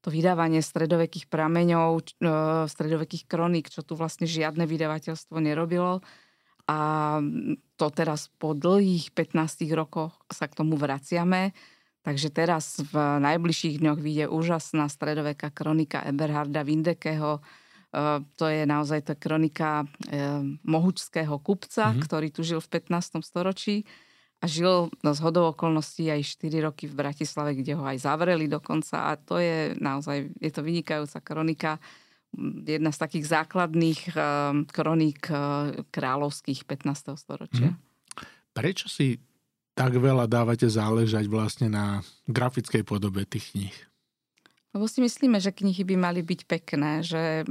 to 0.03 0.11
vydávanie 0.11 0.59
stredovekých 0.61 1.31
prameňov, 1.31 2.03
e, 2.03 2.27
stredovekých 2.67 3.31
kroník, 3.31 3.71
čo 3.71 3.87
tu 3.87 3.95
vlastne 3.95 4.27
žiadne 4.27 4.67
vydavateľstvo 4.67 5.39
nerobilo. 5.39 6.03
A 6.67 7.19
to 7.79 7.87
teraz 7.91 8.31
po 8.39 8.55
dlhých 8.55 9.15
15 9.15 9.71
rokoch 9.75 10.15
sa 10.31 10.51
k 10.51 10.59
tomu 10.59 10.75
vraciame. 10.79 11.55
Takže 12.03 12.35
teraz 12.35 12.83
v 12.83 12.95
najbližších 12.99 13.79
dňoch 13.79 13.99
vyjde 14.03 14.27
úžasná 14.27 14.91
stredoveká 14.91 15.55
kronika 15.55 16.03
Eberharda 16.03 16.67
Windekeho. 16.67 17.39
E, 17.39 17.41
to 18.35 18.51
je 18.51 18.67
naozaj 18.67 19.07
tá 19.07 19.15
kronika 19.15 19.87
e, 20.11 20.19
mohučského 20.67 21.39
kupca, 21.39 21.95
mm-hmm. 21.95 22.03
ktorý 22.03 22.29
tu 22.35 22.43
žil 22.43 22.59
v 22.59 22.69
15. 22.75 23.23
storočí 23.23 23.87
a 24.43 24.45
žil 24.51 24.91
no, 24.91 25.11
z 25.15 25.21
hodou 25.23 25.55
okolností 25.55 26.11
aj 26.11 26.27
4 26.43 26.67
roky 26.67 26.91
v 26.91 26.99
Bratislave, 26.99 27.55
kde 27.55 27.79
ho 27.79 27.87
aj 27.87 28.03
zavreli 28.03 28.51
dokonca 28.51 29.15
a 29.15 29.15
to 29.15 29.39
je 29.39 29.79
naozaj, 29.79 30.35
je 30.43 30.51
to 30.51 30.67
vynikajúca 30.67 31.23
kronika, 31.23 31.79
jedna 32.67 32.91
z 32.91 32.99
takých 32.99 33.31
základných 33.31 34.01
uh, 34.13 34.67
kroník 34.67 35.31
uh, 35.31 35.71
kráľovských 35.95 36.67
15. 36.67 37.15
storočia. 37.15 37.71
Hmm. 37.71 37.81
Prečo 38.51 38.91
si 38.91 39.23
tak 39.73 39.97
veľa 39.97 40.29
dávate 40.29 40.69
záležať 40.69 41.29
vlastne 41.31 41.69
na 41.71 42.05
grafickej 42.29 42.85
podobe 42.85 43.25
tých 43.25 43.57
kníh? 43.57 43.77
Lebo 44.73 44.89
si 44.89 45.05
myslíme, 45.05 45.37
že 45.37 45.53
knihy 45.53 45.85
by 45.85 45.97
mali 46.01 46.25
byť 46.25 46.41
pekné, 46.49 47.05
že 47.05 47.45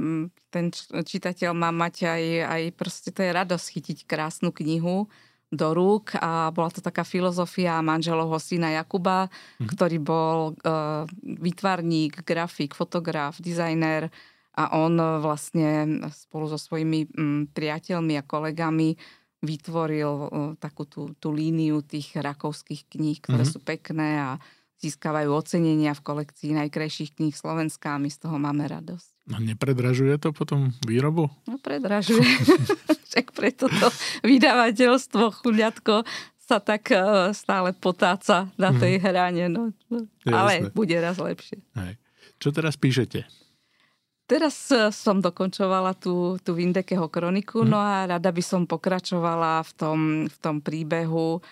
ten 0.50 0.74
čitateľ 0.90 1.54
má 1.54 1.70
mať 1.70 2.10
aj, 2.10 2.24
aj 2.50 2.62
proste 2.74 3.14
to 3.14 3.22
je 3.22 3.30
radosť 3.30 3.66
chytiť 3.78 3.98
krásnu 4.10 4.50
knihu, 4.50 5.06
do 5.52 5.68
rúk 5.76 6.16
a 6.16 6.48
bola 6.48 6.72
to 6.72 6.80
taká 6.80 7.04
filozofia 7.04 7.84
manželovho 7.84 8.40
syna 8.40 8.72
Jakuba, 8.72 9.28
mm. 9.60 9.68
ktorý 9.68 9.98
bol 10.00 10.56
uh, 10.64 11.04
výtvarník, 11.20 12.24
grafik, 12.24 12.72
fotograf, 12.72 13.36
dizajner 13.36 14.08
a 14.56 14.80
on 14.80 14.96
vlastne 15.20 16.00
spolu 16.08 16.48
so 16.48 16.56
svojimi 16.56 17.04
um, 17.12 17.44
priateľmi 17.52 18.16
a 18.16 18.24
kolegami 18.24 18.96
vytvoril 19.44 20.08
uh, 20.08 20.28
takú 20.56 20.88
tú, 20.88 21.12
tú 21.20 21.36
líniu 21.36 21.84
tých 21.84 22.16
rakovských 22.16 22.88
kníh, 22.88 23.20
ktoré 23.20 23.44
mm. 23.44 23.52
sú 23.52 23.60
pekné 23.60 24.08
a 24.16 24.30
získavajú 24.80 25.30
ocenenia 25.36 25.92
v 25.92 26.04
kolekcii 26.04 26.56
najkrajších 26.64 27.20
kníh 27.20 27.36
Slovenska 27.36 27.94
a 27.94 28.00
my 28.00 28.08
z 28.08 28.18
toho 28.24 28.40
máme 28.40 28.64
radosť. 28.66 29.11
No 29.22 29.38
nepredražuje 29.38 30.18
to 30.18 30.34
potom 30.34 30.74
výrobu? 30.82 31.30
No 31.46 31.56
predražuje. 31.62 32.26
Však 33.08 33.30
preto 33.30 33.70
to 33.70 33.86
vydavateľstvo 34.26 35.30
chuliatko 35.42 36.02
sa 36.42 36.58
tak 36.58 36.90
uh, 36.90 37.30
stále 37.30 37.70
potáca 37.70 38.50
na 38.58 38.74
mhm. 38.74 38.78
tej 38.82 38.94
mm. 38.98 39.02
hrane. 39.06 39.44
No. 39.46 39.62
Ale 40.26 40.74
bude 40.74 40.98
raz 40.98 41.22
lepšie. 41.22 41.62
Hej. 41.78 41.94
Čo 42.42 42.50
teraz 42.50 42.74
píšete? 42.74 43.22
Teraz 44.26 44.70
e, 44.72 44.90
som 44.94 45.18
dokončovala 45.22 45.98
tú, 45.98 46.40
tú 46.40 46.56
Vindekeho 46.56 47.06
kroniku, 47.06 47.62
mm. 47.62 47.68
no 47.68 47.78
a 47.78 48.06
rada 48.06 48.30
by 48.34 48.42
som 48.42 48.66
pokračovala 48.66 49.62
v 49.62 49.72
tom, 49.78 49.98
v 50.26 50.36
tom 50.40 50.58
príbehu 50.58 51.38
uh, 51.38 51.42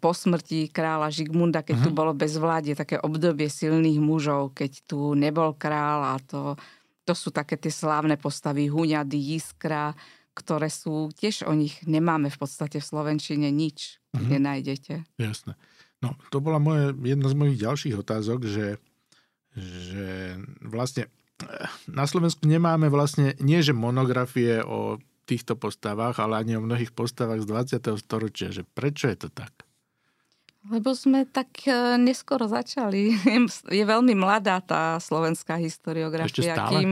po 0.00 0.10
smrti 0.16 0.72
kráľa 0.72 1.12
Žigmunda, 1.12 1.60
keď 1.60 1.76
mm. 1.76 1.84
tu 1.84 1.90
mhm. 1.92 1.96
bolo 1.96 2.12
bezvládie, 2.16 2.72
také 2.72 2.96
obdobie 2.96 3.52
silných 3.52 4.00
mužov, 4.00 4.56
keď 4.56 4.72
tu 4.88 5.12
nebol 5.12 5.52
král 5.60 6.16
a 6.16 6.16
to, 6.24 6.56
to 7.04 7.12
sú 7.12 7.28
také 7.28 7.60
tie 7.60 7.68
slávne 7.68 8.16
postavy 8.16 8.72
Huňady, 8.72 9.36
Jiskra, 9.36 9.92
ktoré 10.32 10.72
sú, 10.72 11.12
tiež 11.12 11.44
o 11.44 11.52
nich 11.52 11.84
nemáme 11.84 12.32
v 12.32 12.38
podstate 12.40 12.80
v 12.80 12.88
Slovenčine 12.88 13.52
nič, 13.52 14.00
mm-hmm. 14.16 14.28
nenájdete. 14.30 14.94
Jasné. 15.20 15.52
No, 16.00 16.16
to 16.32 16.40
bola 16.40 16.56
moje, 16.56 16.96
jedna 17.04 17.28
z 17.28 17.36
mojich 17.36 17.60
ďalších 17.60 17.94
otázok, 18.00 18.48
že, 18.48 18.80
že 19.52 20.40
vlastne 20.64 21.12
eh, 21.44 21.68
na 21.92 22.08
Slovensku 22.08 22.48
nemáme 22.48 22.88
vlastne, 22.88 23.36
nie 23.36 23.60
že 23.60 23.76
monografie 23.76 24.64
o 24.64 24.96
týchto 25.30 25.54
postavách, 25.54 26.18
ale 26.18 26.42
ani 26.42 26.58
o 26.58 26.62
mnohých 26.66 26.90
postavách 26.90 27.46
z 27.46 27.78
20. 27.78 28.02
storočia. 28.02 28.50
Že 28.50 28.66
prečo 28.66 29.06
je 29.06 29.16
to 29.16 29.28
tak? 29.30 29.70
Lebo 30.68 30.92
sme 30.92 31.24
tak 31.24 31.64
eh, 31.64 31.96
neskoro 31.96 32.44
začali. 32.50 33.16
Je 33.78 33.84
veľmi 33.86 34.12
mladá 34.12 34.60
tá 34.60 35.00
slovenská 35.00 35.56
historiografia. 35.56 36.28
Ešte 36.28 36.52
stále? 36.52 36.70
Kým, 36.76 36.90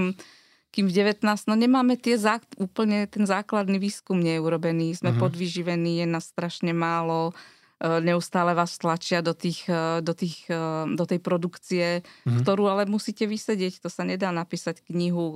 kým 0.72 0.86
v 0.88 0.92
19. 1.20 1.24
No 1.50 1.54
nemáme 1.58 2.00
tie 2.00 2.16
zá, 2.16 2.40
úplne 2.56 3.04
ten 3.10 3.28
základný 3.28 3.76
výskum 3.76 4.16
nie 4.16 4.36
je 4.36 4.44
urobený. 4.44 4.96
Sme 4.96 5.12
uh-huh. 5.12 5.28
podvyživení, 5.28 6.00
je 6.00 6.06
nás 6.08 6.28
strašne 6.32 6.72
málo. 6.72 7.32
E, 7.32 7.34
neustále 7.78 8.58
vás 8.58 8.74
tlačia 8.74 9.22
do, 9.22 9.38
tých, 9.38 9.70
e, 9.70 10.02
do, 10.02 10.10
tých, 10.10 10.50
e, 10.50 10.58
do 10.98 11.04
tej 11.06 11.22
produkcie, 11.22 12.02
uh-huh. 12.02 12.42
ktorú 12.42 12.66
ale 12.66 12.90
musíte 12.90 13.30
vysedieť. 13.30 13.78
To 13.86 13.88
sa 13.90 14.02
nedá 14.02 14.34
napísať 14.34 14.82
knihu 14.90 15.30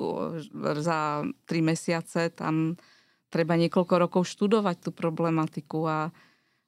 za 0.82 1.22
tri 1.46 1.62
mesiace. 1.62 2.34
Tam 2.34 2.74
treba 3.30 3.54
niekoľko 3.54 3.94
rokov 3.94 4.22
študovať 4.26 4.76
tú 4.82 4.90
problematiku 4.90 5.80
a 5.86 5.98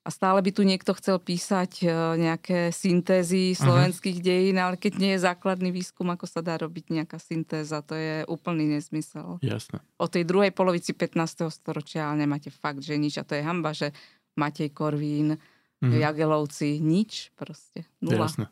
a 0.04 0.12
stále 0.12 0.44
by 0.44 0.52
tu 0.52 0.68
niekto 0.68 0.92
chcel 1.00 1.16
písať 1.16 1.88
nejaké 2.20 2.68
syntézy 2.76 3.56
slovenských 3.56 4.20
uh-huh. 4.20 4.28
dejín, 4.28 4.60
ale 4.60 4.76
keď 4.76 5.00
nie 5.00 5.16
je 5.16 5.24
základný 5.24 5.72
výskum, 5.72 6.04
ako 6.12 6.28
sa 6.28 6.44
dá 6.44 6.60
robiť 6.60 6.92
nejaká 6.92 7.16
syntéza, 7.16 7.80
to 7.80 7.96
je 7.96 8.20
úplný 8.28 8.68
nezmysel. 8.68 9.40
Jasne. 9.40 9.80
O 9.96 10.04
tej 10.04 10.28
druhej 10.28 10.52
polovici 10.52 10.92
15. 10.92 11.48
storočia 11.48 12.12
ale 12.12 12.28
nemáte 12.28 12.52
fakt, 12.52 12.84
že 12.84 13.00
nič. 13.00 13.16
A 13.16 13.24
to 13.24 13.32
je 13.32 13.48
hamba, 13.48 13.72
že 13.72 13.96
Matej 14.36 14.76
Korvín, 14.76 15.40
uh-huh. 15.82 15.98
Jagelovci, 15.98 16.78
nič 16.78 17.34
proste. 17.34 17.88
Nula. 17.98 18.28
Jasne. 18.28 18.46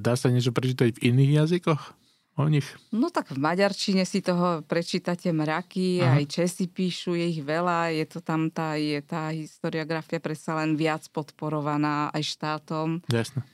Dá 0.00 0.18
sa 0.18 0.32
niečo 0.32 0.50
prečítať 0.50 0.98
v 0.98 1.14
iných 1.14 1.32
jazykoch? 1.46 2.00
o 2.40 2.48
nich? 2.48 2.66
No 2.94 3.12
tak 3.12 3.32
v 3.32 3.38
maďarčine 3.38 4.08
si 4.08 4.24
toho 4.24 4.64
prečítate 4.64 5.28
mraky, 5.28 6.00
Aha. 6.00 6.20
aj 6.20 6.24
Česi 6.30 6.66
píšu, 6.70 7.12
je 7.12 7.26
ich 7.36 7.40
veľa, 7.44 7.92
je 7.92 8.04
to 8.08 8.24
tam 8.24 8.48
tá, 8.48 8.80
je 8.80 9.00
tá 9.04 9.28
historiografia 9.34 10.22
predsa 10.22 10.56
len 10.56 10.74
viac 10.78 11.04
podporovaná 11.12 12.08
aj 12.14 12.22
štátom. 12.24 13.04
Jasne. 13.12 13.44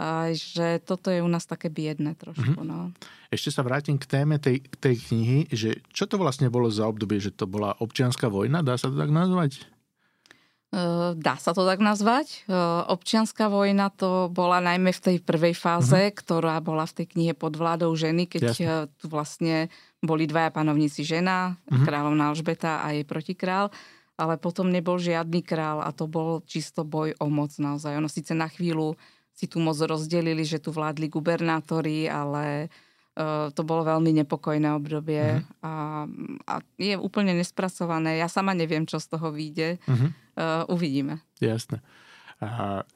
A 0.00 0.32
že 0.32 0.80
toto 0.80 1.12
je 1.12 1.20
u 1.20 1.28
nás 1.28 1.44
také 1.44 1.68
biedne 1.68 2.16
trošku. 2.16 2.64
Mm-hmm. 2.64 2.70
No. 2.70 2.94
Ešte 3.28 3.52
sa 3.52 3.60
vrátim 3.60 4.00
k 4.00 4.08
téme 4.08 4.40
tej, 4.40 4.64
tej 4.80 4.96
knihy, 4.96 5.50
že 5.52 5.84
čo 5.92 6.08
to 6.08 6.16
vlastne 6.16 6.48
bolo 6.48 6.72
za 6.72 6.88
obdobie, 6.88 7.20
že 7.20 7.34
to 7.34 7.44
bola 7.44 7.76
občianská 7.76 8.32
vojna, 8.32 8.64
dá 8.64 8.80
sa 8.80 8.88
to 8.88 8.96
tak 8.96 9.12
nazvať? 9.12 9.60
Dá 11.18 11.34
sa 11.34 11.50
to 11.50 11.66
tak 11.66 11.82
nazvať. 11.82 12.46
Občianská 12.86 13.50
vojna 13.50 13.90
to 13.90 14.30
bola 14.30 14.62
najmä 14.62 14.94
v 14.94 15.02
tej 15.02 15.16
prvej 15.18 15.50
fáze, 15.58 15.98
uh-huh. 15.98 16.14
ktorá 16.14 16.62
bola 16.62 16.86
v 16.86 17.02
tej 17.02 17.06
knihe 17.10 17.34
pod 17.34 17.58
vládou 17.58 17.90
ženy, 17.98 18.30
keď 18.30 18.54
Jasne. 18.54 18.86
tu 18.94 19.10
vlastne 19.10 19.66
boli 19.98 20.30
dvaja 20.30 20.54
panovníci 20.54 21.02
žena, 21.02 21.58
uh-huh. 21.66 21.82
kráľovná 21.82 22.30
Alžbeta 22.30 22.86
a 22.86 22.94
jej 22.94 23.02
protikrál, 23.02 23.74
ale 24.14 24.38
potom 24.38 24.70
nebol 24.70 25.02
žiadny 25.02 25.42
král 25.42 25.82
a 25.82 25.90
to 25.90 26.06
bol 26.06 26.38
čisto 26.46 26.86
boj 26.86 27.18
o 27.18 27.26
moc 27.26 27.50
naozaj. 27.58 27.98
Ono 27.98 28.06
síce 28.06 28.30
na 28.38 28.46
chvíľu 28.46 28.94
si 29.34 29.50
tu 29.50 29.58
moc 29.58 29.74
rozdelili, 29.74 30.46
že 30.46 30.62
tu 30.62 30.70
vládli 30.70 31.10
gubernátori, 31.10 32.06
ale 32.06 32.70
to 33.50 33.62
bolo 33.66 33.82
veľmi 33.82 34.22
nepokojné 34.22 34.70
obdobie 34.70 35.42
uh-huh. 35.42 35.66
a, 35.66 35.74
a 36.46 36.54
je 36.78 36.94
úplne 36.94 37.34
nespracované. 37.34 38.22
Ja 38.22 38.30
sama 38.30 38.54
neviem, 38.54 38.86
čo 38.86 39.02
z 39.02 39.18
toho 39.18 39.34
vyjde. 39.34 39.82
Uh-huh 39.90 40.14
uh, 40.40 40.64
uvidíme. 40.72 41.20
Jasné. 41.44 41.84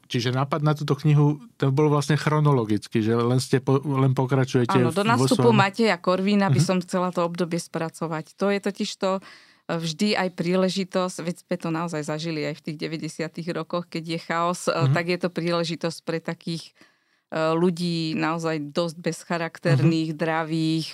Čiže 0.08 0.32
nápad 0.32 0.64
na 0.64 0.72
túto 0.72 0.96
knihu, 1.04 1.36
to 1.60 1.68
bol 1.68 1.92
vlastne 1.92 2.16
chronologicky, 2.16 3.04
že 3.04 3.12
len, 3.12 3.36
ste 3.36 3.60
po, 3.60 3.76
len 3.84 4.16
pokračujete 4.16 4.80
Áno, 4.80 4.88
do 4.88 5.04
nástupu 5.04 5.52
svojom... 5.52 5.60
Mateja 5.60 6.00
Korvína 6.00 6.48
by 6.48 6.56
uh-huh. 6.56 6.64
som 6.64 6.78
chcela 6.80 7.12
to 7.12 7.28
obdobie 7.28 7.60
spracovať. 7.60 8.40
To 8.40 8.48
je 8.48 8.56
totiž 8.64 8.90
to 8.96 9.20
vždy 9.68 10.16
aj 10.16 10.28
príležitosť, 10.32 11.16
veď 11.20 11.36
sme 11.44 11.56
to 11.60 11.68
naozaj 11.68 12.02
zažili 12.08 12.40
aj 12.48 12.56
v 12.56 12.64
tých 12.72 12.76
90 12.88 13.28
rokoch, 13.52 13.84
keď 13.84 14.16
je 14.16 14.20
chaos, 14.24 14.64
uh-huh. 14.64 14.88
tak 14.96 15.12
je 15.12 15.18
to 15.20 15.28
príležitosť 15.28 15.98
pre 16.08 16.24
takých 16.24 16.72
ľudí 17.34 18.14
naozaj 18.16 18.72
dosť 18.72 18.96
bezcharakterných, 19.00 20.10
uh-huh. 20.14 20.22
dravých, 20.24 20.88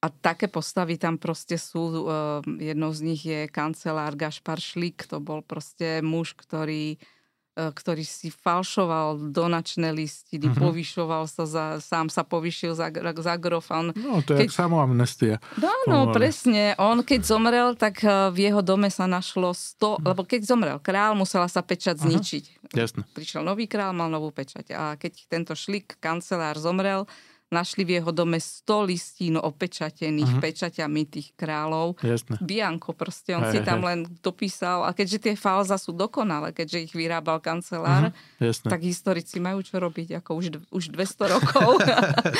a 0.00 0.08
také 0.08 0.48
postavy 0.48 0.96
tam 0.96 1.20
proste 1.20 1.60
sú. 1.60 2.08
Eh, 2.08 2.72
jednou 2.72 2.90
z 2.96 3.00
nich 3.04 3.22
je 3.28 3.44
kancelár 3.52 4.16
Gašpar 4.16 4.56
Šlik, 4.56 5.04
to 5.04 5.20
bol 5.20 5.44
proste 5.44 6.00
muž, 6.00 6.32
ktorý 6.32 6.96
eh, 6.96 7.68
ktorý 7.68 8.00
si 8.00 8.32
falšoval 8.32 9.28
donačné 9.28 9.92
listiny, 9.92 10.48
uh-huh. 10.48 10.56
povyšoval 10.56 11.28
sa, 11.28 11.44
za, 11.44 11.66
sám 11.84 12.08
sa 12.08 12.24
povyšil 12.24 12.72
za, 12.72 12.88
za 12.96 13.34
grofan. 13.36 13.92
No, 13.92 14.24
to 14.24 14.40
je 14.40 14.48
keď... 14.48 14.56
samoamnestia. 14.56 15.36
No, 15.60 15.68
no, 15.84 15.98
presne. 16.16 16.72
On 16.80 17.04
keď 17.04 17.20
zomrel, 17.20 17.76
tak 17.76 18.00
eh, 18.00 18.32
v 18.32 18.48
jeho 18.48 18.64
dome 18.64 18.88
sa 18.88 19.04
našlo 19.04 19.52
100, 19.52 19.84
uh-huh. 19.84 20.00
lebo 20.00 20.24
keď 20.24 20.48
zomrel 20.48 20.78
král, 20.80 21.12
musela 21.12 21.44
sa 21.44 21.60
pečať 21.60 22.00
uh-huh. 22.00 22.08
zničiť. 22.08 22.72
Jasne. 22.72 23.04
Prišiel 23.12 23.44
nový 23.44 23.68
král, 23.68 23.92
mal 23.92 24.08
novú 24.08 24.32
pečať. 24.32 24.72
A 24.72 24.96
keď 24.96 25.28
tento 25.28 25.52
šlik, 25.52 26.00
kancelár, 26.00 26.56
zomrel, 26.56 27.04
našli 27.50 27.82
v 27.82 27.98
jeho 27.98 28.14
dome 28.14 28.38
100 28.38 28.90
listín 28.90 29.34
opečatených 29.36 30.38
uh-huh. 30.38 30.42
pečaťami 30.42 31.02
tých 31.10 31.34
kráľov. 31.34 31.98
Jasne. 32.00 32.38
Bianko 32.38 32.94
proste, 32.94 33.34
on 33.34 33.46
hej, 33.50 33.58
si 33.58 33.66
tam 33.66 33.82
hej. 33.82 33.86
len 33.90 33.98
dopísal. 34.22 34.86
A 34.86 34.94
keďže 34.94 35.18
tie 35.30 35.34
falza 35.34 35.74
sú 35.76 35.90
dokonalé, 35.90 36.54
keďže 36.54 36.90
ich 36.90 36.94
vyrábal 36.94 37.42
kancelár, 37.42 38.14
uh-huh. 38.14 38.54
tak 38.70 38.86
historici 38.86 39.42
majú 39.42 39.60
čo 39.66 39.82
robiť, 39.82 40.22
ako 40.22 40.30
už, 40.38 40.46
už 40.70 40.84
200 40.94 41.34
rokov. 41.34 41.70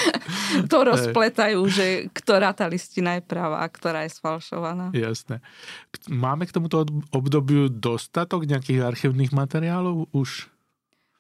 to 0.73 0.79
rozpletajú, 0.79 1.61
že 1.67 2.07
ktorá 2.15 2.55
tá 2.55 2.71
listina 2.71 3.19
je 3.19 3.23
pravá 3.27 3.67
a 3.67 3.69
ktorá 3.69 4.07
je 4.07 4.15
sfalšovaná. 4.15 4.95
Jasné. 4.95 5.43
Máme 6.07 6.47
k 6.47 6.55
tomuto 6.55 6.87
obdobiu 7.11 7.67
dostatok 7.67 8.47
nejakých 8.47 8.87
archívnych 8.87 9.35
materiálov 9.35 10.07
už? 10.15 10.47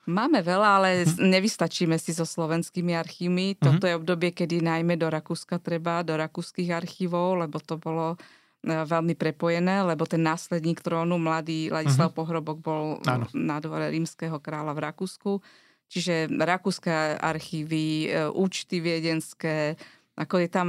Máme 0.09 0.41
veľa, 0.41 0.69
ale 0.81 0.91
uh-huh. 1.05 1.21
nevystačíme 1.21 2.01
si 2.01 2.17
so 2.17 2.25
slovenskými 2.25 2.97
archívmi. 2.97 3.53
Uh-huh. 3.53 3.77
Toto 3.77 3.85
je 3.85 3.99
obdobie, 3.99 4.33
kedy 4.33 4.65
najmä 4.65 4.97
do 4.97 5.13
Rakúska 5.13 5.61
treba, 5.61 6.01
do 6.01 6.17
rakúskych 6.17 6.73
archívov, 6.73 7.45
lebo 7.45 7.61
to 7.61 7.77
bolo 7.77 8.17
e, 8.65 8.73
veľmi 8.73 9.13
prepojené, 9.13 9.85
lebo 9.85 10.09
ten 10.09 10.25
následník 10.25 10.81
trónu, 10.81 11.21
mladý 11.21 11.69
Ladislav 11.69 12.17
uh-huh. 12.17 12.19
Pohrobok, 12.25 12.59
bol 12.65 12.85
ano. 13.05 13.29
na 13.37 13.61
dvore 13.61 13.93
rímskeho 13.93 14.41
kráľa 14.41 14.73
v 14.73 14.81
Rakúsku. 14.89 15.33
Čiže 15.91 16.31
rakúske 16.31 16.89
archívy, 17.19 18.09
e, 18.09 18.31
účty 18.31 18.81
viedenské, 18.81 19.77
ako 20.21 20.37
je 20.45 20.49
tam 20.53 20.69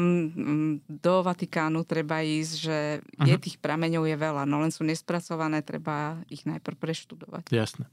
do 0.87 1.15
Vatikánu 1.27 1.83
treba 1.83 2.23
ísť, 2.23 2.53
že 2.55 2.77
uh-huh. 3.03 3.27
je 3.27 3.35
tých 3.35 3.59
prameňov 3.59 4.07
je 4.07 4.15
veľa, 4.15 4.47
no 4.47 4.63
len 4.63 4.71
sú 4.71 4.87
nespracované, 4.87 5.59
treba 5.59 6.23
ich 6.31 6.47
najprv 6.47 6.79
preštudovať. 6.79 7.51
Jasné. 7.51 7.83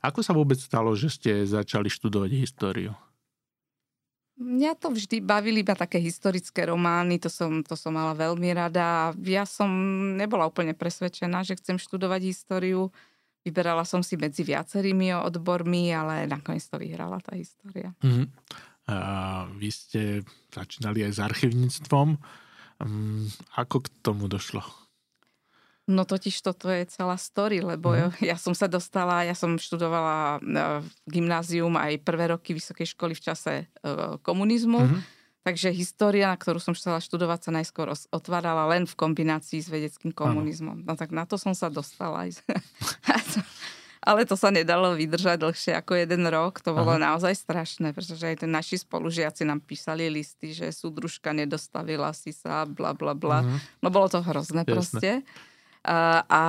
Ako 0.00 0.24
sa 0.24 0.32
vôbec 0.32 0.56
stalo, 0.56 0.96
že 0.96 1.12
ste 1.12 1.44
začali 1.44 1.92
študovať 1.92 2.30
históriu? 2.40 2.96
Mňa 4.34 4.74
to 4.80 4.90
vždy 4.90 5.22
bavili 5.22 5.62
iba 5.62 5.78
také 5.78 6.02
historické 6.02 6.66
romány, 6.66 7.22
to 7.22 7.30
som, 7.30 7.62
to 7.62 7.78
som 7.78 7.94
mala 7.94 8.18
veľmi 8.18 8.50
rada. 8.50 9.14
Ja 9.22 9.46
som 9.46 9.70
nebola 10.18 10.50
úplne 10.50 10.74
presvedčená, 10.74 11.46
že 11.46 11.54
chcem 11.54 11.78
študovať 11.78 12.34
históriu. 12.34 12.90
Vyberala 13.46 13.86
som 13.86 14.02
si 14.02 14.18
medzi 14.18 14.42
viacerými 14.42 15.14
odbormi, 15.14 15.94
ale 15.94 16.26
nakoniec 16.26 16.66
to 16.66 16.80
vyhrala 16.80 17.22
tá 17.22 17.38
história. 17.38 17.94
Mm-hmm. 18.02 18.26
Vy 19.56 19.68
ste 19.72 20.00
začínali 20.52 21.08
aj 21.08 21.12
s 21.16 21.20
archivníctvom. 21.20 22.08
Mm, 22.84 23.30
ako 23.56 23.80
k 23.80 23.86
tomu 24.04 24.28
došlo? 24.28 24.60
No 25.84 26.08
totiž 26.08 26.40
toto 26.40 26.72
je 26.72 26.88
celá 26.88 27.16
story, 27.20 27.60
lebo 27.60 27.92
mm. 27.92 28.24
ja 28.24 28.36
som 28.40 28.56
sa 28.56 28.68
dostala, 28.68 29.24
ja 29.24 29.36
som 29.36 29.60
študovala 29.60 30.40
gymnázium 31.04 31.76
aj 31.76 32.00
prvé 32.00 32.32
roky 32.32 32.56
vysokej 32.56 32.96
školy 32.96 33.12
v 33.12 33.24
čase 33.24 33.52
komunizmu. 34.24 34.80
Mm. 34.80 35.00
Takže 35.44 35.76
história, 35.76 36.32
na 36.32 36.40
ktorú 36.40 36.56
som 36.56 36.72
chcela 36.72 37.04
študovať, 37.04 37.40
sa 37.44 37.50
najskôr 37.52 37.92
otvárala 38.08 38.64
len 38.72 38.88
v 38.88 38.96
kombinácii 38.96 39.60
s 39.60 39.68
vedeckým 39.68 40.16
komunizmom. 40.16 40.80
Ano. 40.80 40.88
No 40.88 40.96
tak 40.96 41.12
na 41.12 41.28
to 41.28 41.36
som 41.36 41.52
sa 41.52 41.68
dostala. 41.68 42.24
Ale 44.04 44.28
to 44.28 44.36
sa 44.36 44.52
nedalo 44.52 44.92
vydržať 44.92 45.40
dlhšie 45.40 45.72
ako 45.80 45.96
jeden 45.96 46.28
rok. 46.28 46.60
To 46.60 46.76
bolo 46.76 47.00
Aha. 47.00 47.16
naozaj 47.16 47.32
strašné, 47.40 47.96
pretože 47.96 48.28
aj 48.28 48.44
ten 48.44 48.52
naši 48.52 48.76
spolužiaci 48.84 49.48
nám 49.48 49.64
písali 49.64 50.12
listy, 50.12 50.52
že 50.52 50.68
súdružka 50.68 51.32
nedostavila 51.32 52.12
si 52.12 52.36
sa, 52.36 52.68
bla 52.68 52.92
bla 52.92 53.16
bla. 53.16 53.40
Uh-huh. 53.40 53.56
No 53.80 53.88
bolo 53.88 54.12
to 54.12 54.20
hrozné 54.20 54.68
Jasne. 54.68 54.72
proste. 54.76 55.10
A, 55.84 56.20
a 56.28 56.42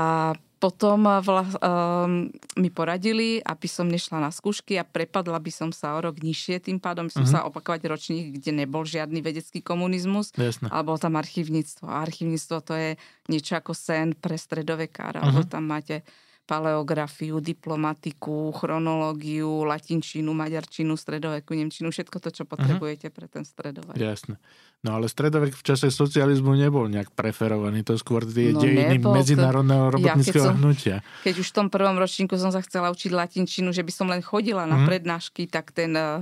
potom 0.59 1.03
vla, 1.03 1.43
um, 1.45 2.31
mi 2.57 2.69
poradili, 2.71 3.43
aby 3.43 3.67
som 3.67 3.85
nešla 3.85 4.23
na 4.23 4.31
skúšky 4.31 4.79
a 4.79 4.87
prepadla 4.87 5.37
by 5.37 5.51
som 5.51 5.69
sa 5.69 5.93
o 5.93 5.99
rok 6.01 6.23
nižšie, 6.23 6.63
tým 6.63 6.79
pádom 6.79 7.11
som 7.11 7.27
uh-huh. 7.27 7.43
sa 7.43 7.47
opakovať 7.47 7.85
ročník, 7.85 8.39
kde 8.39 8.65
nebol 8.65 8.87
žiadny 8.87 9.19
vedecký 9.19 9.59
komunizmus, 9.59 10.31
Jasne. 10.33 10.71
alebo 10.71 10.95
tam 10.95 11.19
archívnictvo. 11.19 11.85
A 11.91 12.01
archívnictvo 12.01 12.63
to 12.63 12.73
je 12.73 12.89
niečo 13.29 13.59
ako 13.59 13.75
sen 13.75 14.15
pre 14.15 14.39
stredovekára, 14.39 15.21
uh-huh. 15.21 15.29
lebo 15.35 15.47
tam 15.47 15.69
máte 15.69 16.01
paleografiu, 16.45 17.41
diplomatiku, 17.41 18.53
chronológiu, 18.53 19.65
latinčinu, 19.65 20.29
maďarčinu, 20.31 20.93
stredoveku, 20.93 21.57
nemčinu, 21.57 21.89
všetko 21.89 22.17
to, 22.21 22.29
čo 22.29 22.43
mhm. 22.45 22.49
potrebujete 22.53 23.09
uh-huh. 23.09 23.17
pre 23.17 23.25
ten 23.25 23.43
stredovek. 23.43 23.97
Jasne. 23.97 24.37
No 24.85 25.01
ale 25.01 25.09
stredovek 25.09 25.57
v 25.57 25.63
čase 25.65 25.89
socializmu 25.89 26.53
nebol 26.53 26.85
nejak 26.85 27.09
preferovaný, 27.17 27.81
to 27.81 27.97
skôr 27.97 28.21
tie 28.21 28.53
no, 28.53 28.61
dejiny 28.61 29.01
nebol, 29.01 29.17
medzinárodného 29.17 29.89
robotníckého 29.89 30.45
ja, 30.45 30.53
keď 30.53 30.59
hnutia. 30.61 30.95
Keď 31.25 31.35
už 31.41 31.47
v 31.49 31.55
tom 31.57 31.67
prvom 31.73 31.97
ročníku 31.97 32.37
som 32.37 32.53
sa 32.53 32.61
chcela 32.61 32.93
učiť 32.93 33.09
latinčinu, 33.09 33.73
že 33.73 33.81
by 33.81 33.89
som 33.89 34.05
len 34.05 34.21
chodila 34.21 34.69
na 34.69 34.77
uh-huh. 34.77 34.85
prednášky, 34.85 35.49
tak 35.49 35.73
ten 35.73 35.97
uh, 35.99 36.21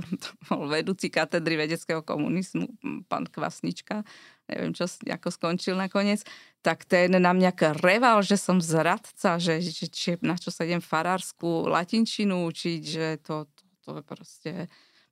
vedúci 0.72 1.12
katedry 1.12 1.60
vedeckého 1.60 2.00
komunizmu, 2.00 2.72
pán 3.04 3.28
Kvasnička, 3.28 4.00
neviem, 4.48 4.72
čo 4.72 4.88
ako 4.88 5.28
skončil 5.28 5.76
nakoniec, 5.76 6.24
tak 6.64 6.88
ten 6.88 7.12
na 7.12 7.36
mňa 7.36 7.76
reval, 7.84 8.24
že 8.24 8.40
som 8.40 8.56
zradca, 8.56 9.36
že, 9.36 9.60
že 9.60 9.84
či, 9.92 10.16
na 10.24 10.40
čo 10.40 10.48
sa 10.48 10.64
idem 10.64 10.80
farársku 10.80 11.68
latinčinu 11.68 12.48
učiť, 12.48 12.80
že 12.80 13.06
to, 13.20 13.44
to, 13.52 13.62
to 13.84 13.90
je 14.00 14.02
proste 14.02 14.52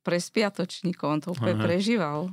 pre 0.00 0.16
spiatočníkov, 0.16 1.06
on 1.06 1.21
to 1.21 1.37
úplne 1.37 1.61
Aha. 1.61 1.64
prežíval. 1.68 2.32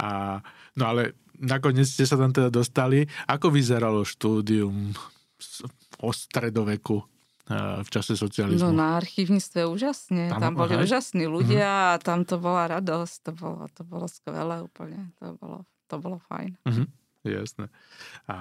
A, 0.00 0.40
no 0.76 0.84
ale 0.84 1.16
nakoniec 1.40 1.88
ste 1.88 2.04
sa 2.04 2.20
tam 2.20 2.32
teda 2.32 2.52
dostali. 2.52 3.08
Ako 3.28 3.48
vyzeralo 3.48 4.04
štúdium 4.04 4.92
o 6.02 6.10
stredoveku? 6.12 7.04
v 7.58 7.88
čase 7.90 8.14
socializmu. 8.14 8.62
No 8.62 8.70
na 8.70 8.94
archívnictve 8.94 9.66
úžasne. 9.66 10.30
Tam, 10.30 10.38
tam 10.38 10.52
boli 10.54 10.78
aj? 10.78 10.86
úžasní 10.86 11.26
ľudia 11.26 11.66
uh-huh. 11.66 11.98
a 11.98 12.02
tam 12.02 12.22
to 12.22 12.38
bola 12.38 12.70
radosť. 12.70 13.16
To 13.26 13.32
bolo, 13.34 13.66
to 13.74 13.82
bolo 13.82 14.06
skvelé 14.06 14.62
úplne. 14.62 15.10
To 15.18 15.34
bolo, 15.34 15.66
to 15.90 15.98
bolo 15.98 16.22
fajn. 16.30 16.54
Uh-huh. 16.62 16.86
Jasné. 17.26 17.68
A 18.30 18.36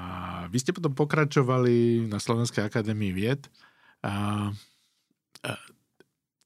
vy 0.47 0.57
ste 0.61 0.71
potom 0.71 0.95
pokračovali 0.95 2.07
na 2.07 2.21
Slovenskej 2.21 2.63
akadémii 2.63 3.11
vied. 3.11 3.49
A, 4.05 4.47
a 5.43 5.51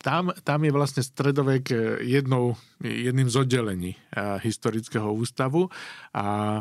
tam, 0.02 0.34
tam 0.42 0.60
je 0.66 0.72
vlastne 0.74 1.06
stredovek 1.06 1.66
e, 1.70 1.76
jednou, 2.08 2.58
jedným 2.82 3.30
z 3.30 3.36
oddelení 3.38 3.94
a, 4.16 4.42
historického 4.42 5.14
ústavu. 5.14 5.70
A, 6.16 6.60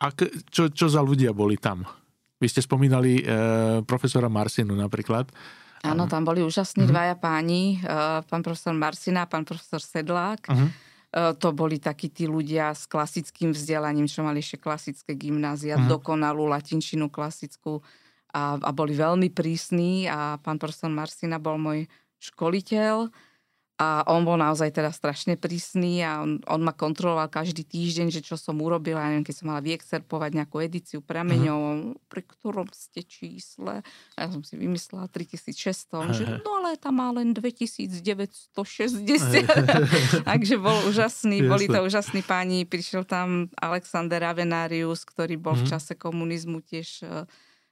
a 0.00 0.06
čo, 0.48 0.72
čo 0.72 0.86
za 0.88 1.04
ľudia 1.04 1.36
boli 1.36 1.60
tam? 1.60 1.84
Vy 2.40 2.48
ste 2.48 2.64
spomínali 2.64 3.20
e, 3.20 3.24
profesora 3.84 4.32
Marsinu 4.32 4.72
napríklad. 4.72 5.28
Áno, 5.84 6.08
tam 6.08 6.24
boli 6.24 6.40
úžasní 6.40 6.88
uh-huh. 6.88 6.92
dvaja 6.96 7.14
páni, 7.20 7.84
e, 7.84 8.24
pán 8.24 8.40
profesor 8.40 8.72
Marsina 8.72 9.24
a 9.24 9.30
pán 9.30 9.44
profesor 9.44 9.78
Sedlák. 9.84 10.48
Uh-huh. 10.48 10.72
E, 11.12 11.34
to 11.38 11.48
boli 11.54 11.78
takí 11.78 12.10
tí 12.10 12.26
ľudia 12.26 12.74
s 12.74 12.88
klasickým 12.90 13.54
vzdelaním, 13.54 14.10
čo 14.10 14.26
mali 14.26 14.42
ešte 14.42 14.58
klasické 14.62 15.14
gymnázia, 15.14 15.78
uh-huh. 15.78 15.98
dokonalú 15.98 16.50
latinčinu 16.50 17.10
klasickú 17.10 17.82
a, 18.34 18.58
a 18.58 18.70
boli 18.74 18.92
veľmi 18.92 19.30
prísni 19.30 20.10
a 20.10 20.36
pán 20.42 20.58
profesor 20.58 20.90
Marsina 20.92 21.40
bol 21.40 21.56
môj 21.56 21.86
školiteľ 22.20 23.08
a 23.76 24.08
on 24.08 24.24
bol 24.24 24.40
naozaj 24.40 24.72
teda 24.72 24.88
strašne 24.88 25.36
prísny 25.36 26.00
a 26.00 26.24
on, 26.24 26.40
on 26.48 26.64
ma 26.64 26.72
kontroloval 26.72 27.28
každý 27.28 27.60
týždeň, 27.60 28.08
že 28.08 28.24
čo 28.24 28.40
som 28.40 28.56
urobila, 28.56 29.04
ja 29.04 29.12
neviem, 29.12 29.28
keď 29.28 29.36
som 29.36 29.52
mala 29.52 29.60
vyexerpovať 29.60 30.30
nejakú 30.32 30.64
edíciu 30.64 31.04
prameňov, 31.04 31.60
uh-huh. 31.60 31.92
pri 32.08 32.24
ktorom 32.24 32.72
ste 32.72 33.04
čísle. 33.04 33.84
A 34.16 34.18
ja 34.24 34.32
som 34.32 34.40
si 34.40 34.56
vymyslela 34.56 35.12
3600, 35.12 35.92
uh-huh. 35.92 36.08
že 36.16 36.24
no 36.40 36.64
ale 36.64 36.80
tam 36.80 37.04
má 37.04 37.12
len 37.12 37.36
2960. 37.36 38.56
Takže 40.32 40.54
bol 40.56 40.88
úžasný, 40.88 41.44
Jasne. 41.44 41.50
boli 41.52 41.68
to 41.68 41.76
úžasní 41.84 42.24
páni. 42.24 42.64
Prišiel 42.64 43.04
tam 43.04 43.52
Alexander 43.60 44.24
Avenarius, 44.24 45.04
ktorý 45.04 45.36
bol 45.36 45.52
uh-huh. 45.52 45.68
v 45.68 45.76
čase 45.76 45.92
komunizmu 45.92 46.64
tiež 46.64 47.04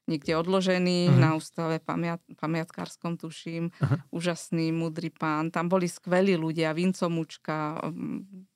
niekde 0.04 0.36
odložený 0.36 1.08
uh-huh. 1.08 1.20
na 1.20 1.30
ústave 1.36 1.80
pamiat, 1.80 2.20
pamiatkárskom, 2.36 3.16
tuším. 3.16 3.72
Uh-huh. 3.72 3.98
Úžasný, 4.12 4.70
mudrý 4.70 5.08
pán. 5.08 5.48
Tam 5.48 5.68
boli 5.68 5.88
skvelí 5.88 6.36
ľudia, 6.36 6.76
Vinco 6.76 7.08
Mučka, 7.08 7.80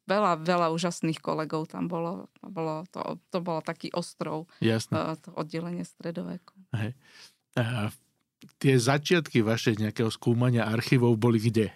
veľa, 0.09 0.41
veľa 0.41 0.69
úžasných 0.73 1.21
kolegov 1.21 1.69
tam 1.69 1.89
bolo. 1.89 2.33
Bolo, 2.41 2.85
to, 2.89 3.21
to 3.29 3.39
bolo 3.45 3.61
taký 3.61 3.93
ostrov, 3.93 4.49
Jasne. 4.61 4.97
Eh, 4.97 5.17
to 5.21 5.33
oddelenie 5.37 5.85
stredoveku. 5.85 6.57
Hej. 6.77 6.97
A 7.57 7.93
tie 8.63 8.75
začiatky 8.79 9.43
vaše 9.43 9.75
nejakého 9.75 10.09
skúmania 10.09 10.69
archívov 10.69 11.19
boli 11.19 11.43
kde? 11.43 11.69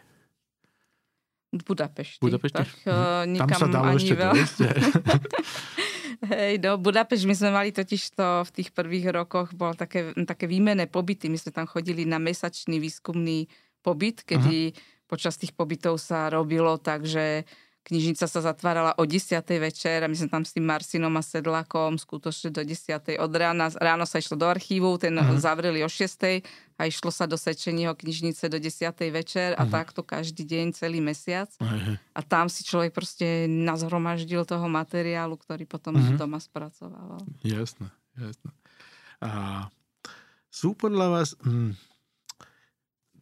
V 1.53 1.61
Budapešti. 1.69 2.25
Budapešti? 2.25 2.57
Tak, 2.57 2.69
uh, 2.89 3.29
Tam 3.29 3.51
sa 3.53 3.69
dalo 3.69 3.93
ešte 3.93 4.17
veľa. 4.17 4.33
Hej, 6.23 6.63
no 6.63 6.79
Budapešť, 6.79 7.25
my 7.27 7.35
sme 7.35 7.51
mali 7.51 7.71
totiž 7.75 8.15
to 8.15 8.47
v 8.47 8.51
tých 8.55 8.71
prvých 8.71 9.11
rokoch, 9.11 9.51
bol 9.59 9.75
také, 9.75 10.15
také 10.23 10.47
výmené 10.47 10.87
pobyty. 10.87 11.27
My 11.27 11.35
sme 11.35 11.51
tam 11.51 11.67
chodili 11.67 12.07
na 12.07 12.23
mesačný 12.23 12.79
výskumný 12.79 13.51
pobyt, 13.83 14.23
kedy 14.23 14.71
uh-huh. 14.71 14.79
počas 15.11 15.35
tých 15.35 15.51
pobytov 15.51 15.99
sa 15.99 16.31
robilo 16.31 16.79
tak, 16.79 17.03
že 17.11 17.43
knižnica 17.83 18.31
sa 18.31 18.41
zatvárala 18.41 18.95
o 18.95 19.05
10. 19.05 19.43
večer 19.59 20.03
a 20.03 20.09
my 20.09 20.15
sme 20.15 20.31
tam 20.31 20.43
s 20.47 20.55
tým 20.55 20.63
Marsinom 20.63 21.15
a 21.19 21.23
Sedlakom 21.23 21.99
skutočne 21.99 22.55
do 22.55 22.63
10. 22.63 23.19
od 23.19 23.33
rána. 23.35 23.75
Ráno 23.75 24.07
sa 24.07 24.23
išlo 24.23 24.39
do 24.39 24.47
archívu, 24.47 24.99
ten 25.03 25.19
uh-huh. 25.19 25.39
zavreli 25.39 25.83
o 25.83 25.91
6. 25.91 26.43
a 26.79 26.83
išlo 26.87 27.11
sa 27.11 27.27
do 27.27 27.35
Sečeního 27.35 27.95
knižnice 27.95 28.49
do 28.49 28.59
10. 28.59 28.95
večer 29.11 29.59
a 29.59 29.67
uh-huh. 29.67 29.71
takto 29.71 30.07
každý 30.07 30.47
deň, 30.47 30.79
celý 30.79 31.03
mesiac. 31.03 31.51
Uh-huh. 31.59 31.99
A 32.15 32.21
tam 32.23 32.47
si 32.47 32.63
človek 32.63 32.95
proste 32.95 33.51
nazhromaždil 33.51 34.47
toho 34.47 34.67
materiálu, 34.71 35.35
ktorý 35.35 35.67
potom 35.67 35.99
uh-huh. 35.99 36.19
doma 36.19 36.39
spracovával. 36.39 37.27
Jasné, 37.43 37.91
jasné. 38.15 38.51
A 39.23 39.67
sú 40.51 40.75
podľa 40.79 41.07
vás... 41.09 41.35
Hm, 41.43 41.75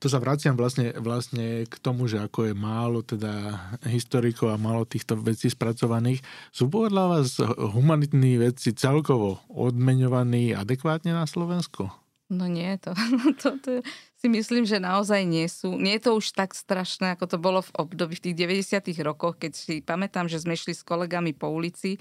to 0.01 0.09
sa 0.09 0.17
vraciam 0.17 0.57
vlastne, 0.57 0.97
vlastne 0.97 1.69
k 1.69 1.75
tomu, 1.77 2.09
že 2.09 2.25
ako 2.25 2.49
je 2.49 2.55
málo 2.57 3.05
teda 3.05 3.61
historikov 3.85 4.49
a 4.49 4.57
málo 4.57 4.89
týchto 4.89 5.13
vecí 5.21 5.53
spracovaných. 5.53 6.25
Sú 6.49 6.73
podľa 6.73 7.05
vás 7.21 7.37
humanitní 7.77 8.41
veci 8.41 8.73
celkovo 8.73 9.45
odmeňovaní 9.53 10.57
adekvátne 10.57 11.13
na 11.13 11.29
Slovensku? 11.29 11.93
No 12.33 12.49
nie, 12.49 12.81
to, 12.81 12.97
to, 13.43 13.61
to 13.61 13.71
si 14.17 14.27
myslím, 14.33 14.65
že 14.65 14.81
naozaj 14.81 15.21
nie 15.29 15.45
sú. 15.53 15.77
Nie 15.77 16.01
je 16.01 16.09
to 16.09 16.17
už 16.17 16.33
tak 16.33 16.57
strašné, 16.57 17.13
ako 17.13 17.37
to 17.37 17.37
bolo 17.37 17.61
v 17.61 17.75
období 17.77 18.17
v 18.17 18.25
tých 18.33 18.37
90 18.73 19.05
rokoch, 19.05 19.37
keď 19.37 19.53
si 19.53 19.85
pamätám, 19.85 20.33
že 20.33 20.41
sme 20.41 20.57
šli 20.57 20.73
s 20.73 20.81
kolegami 20.81 21.37
po 21.37 21.53
ulici 21.53 22.01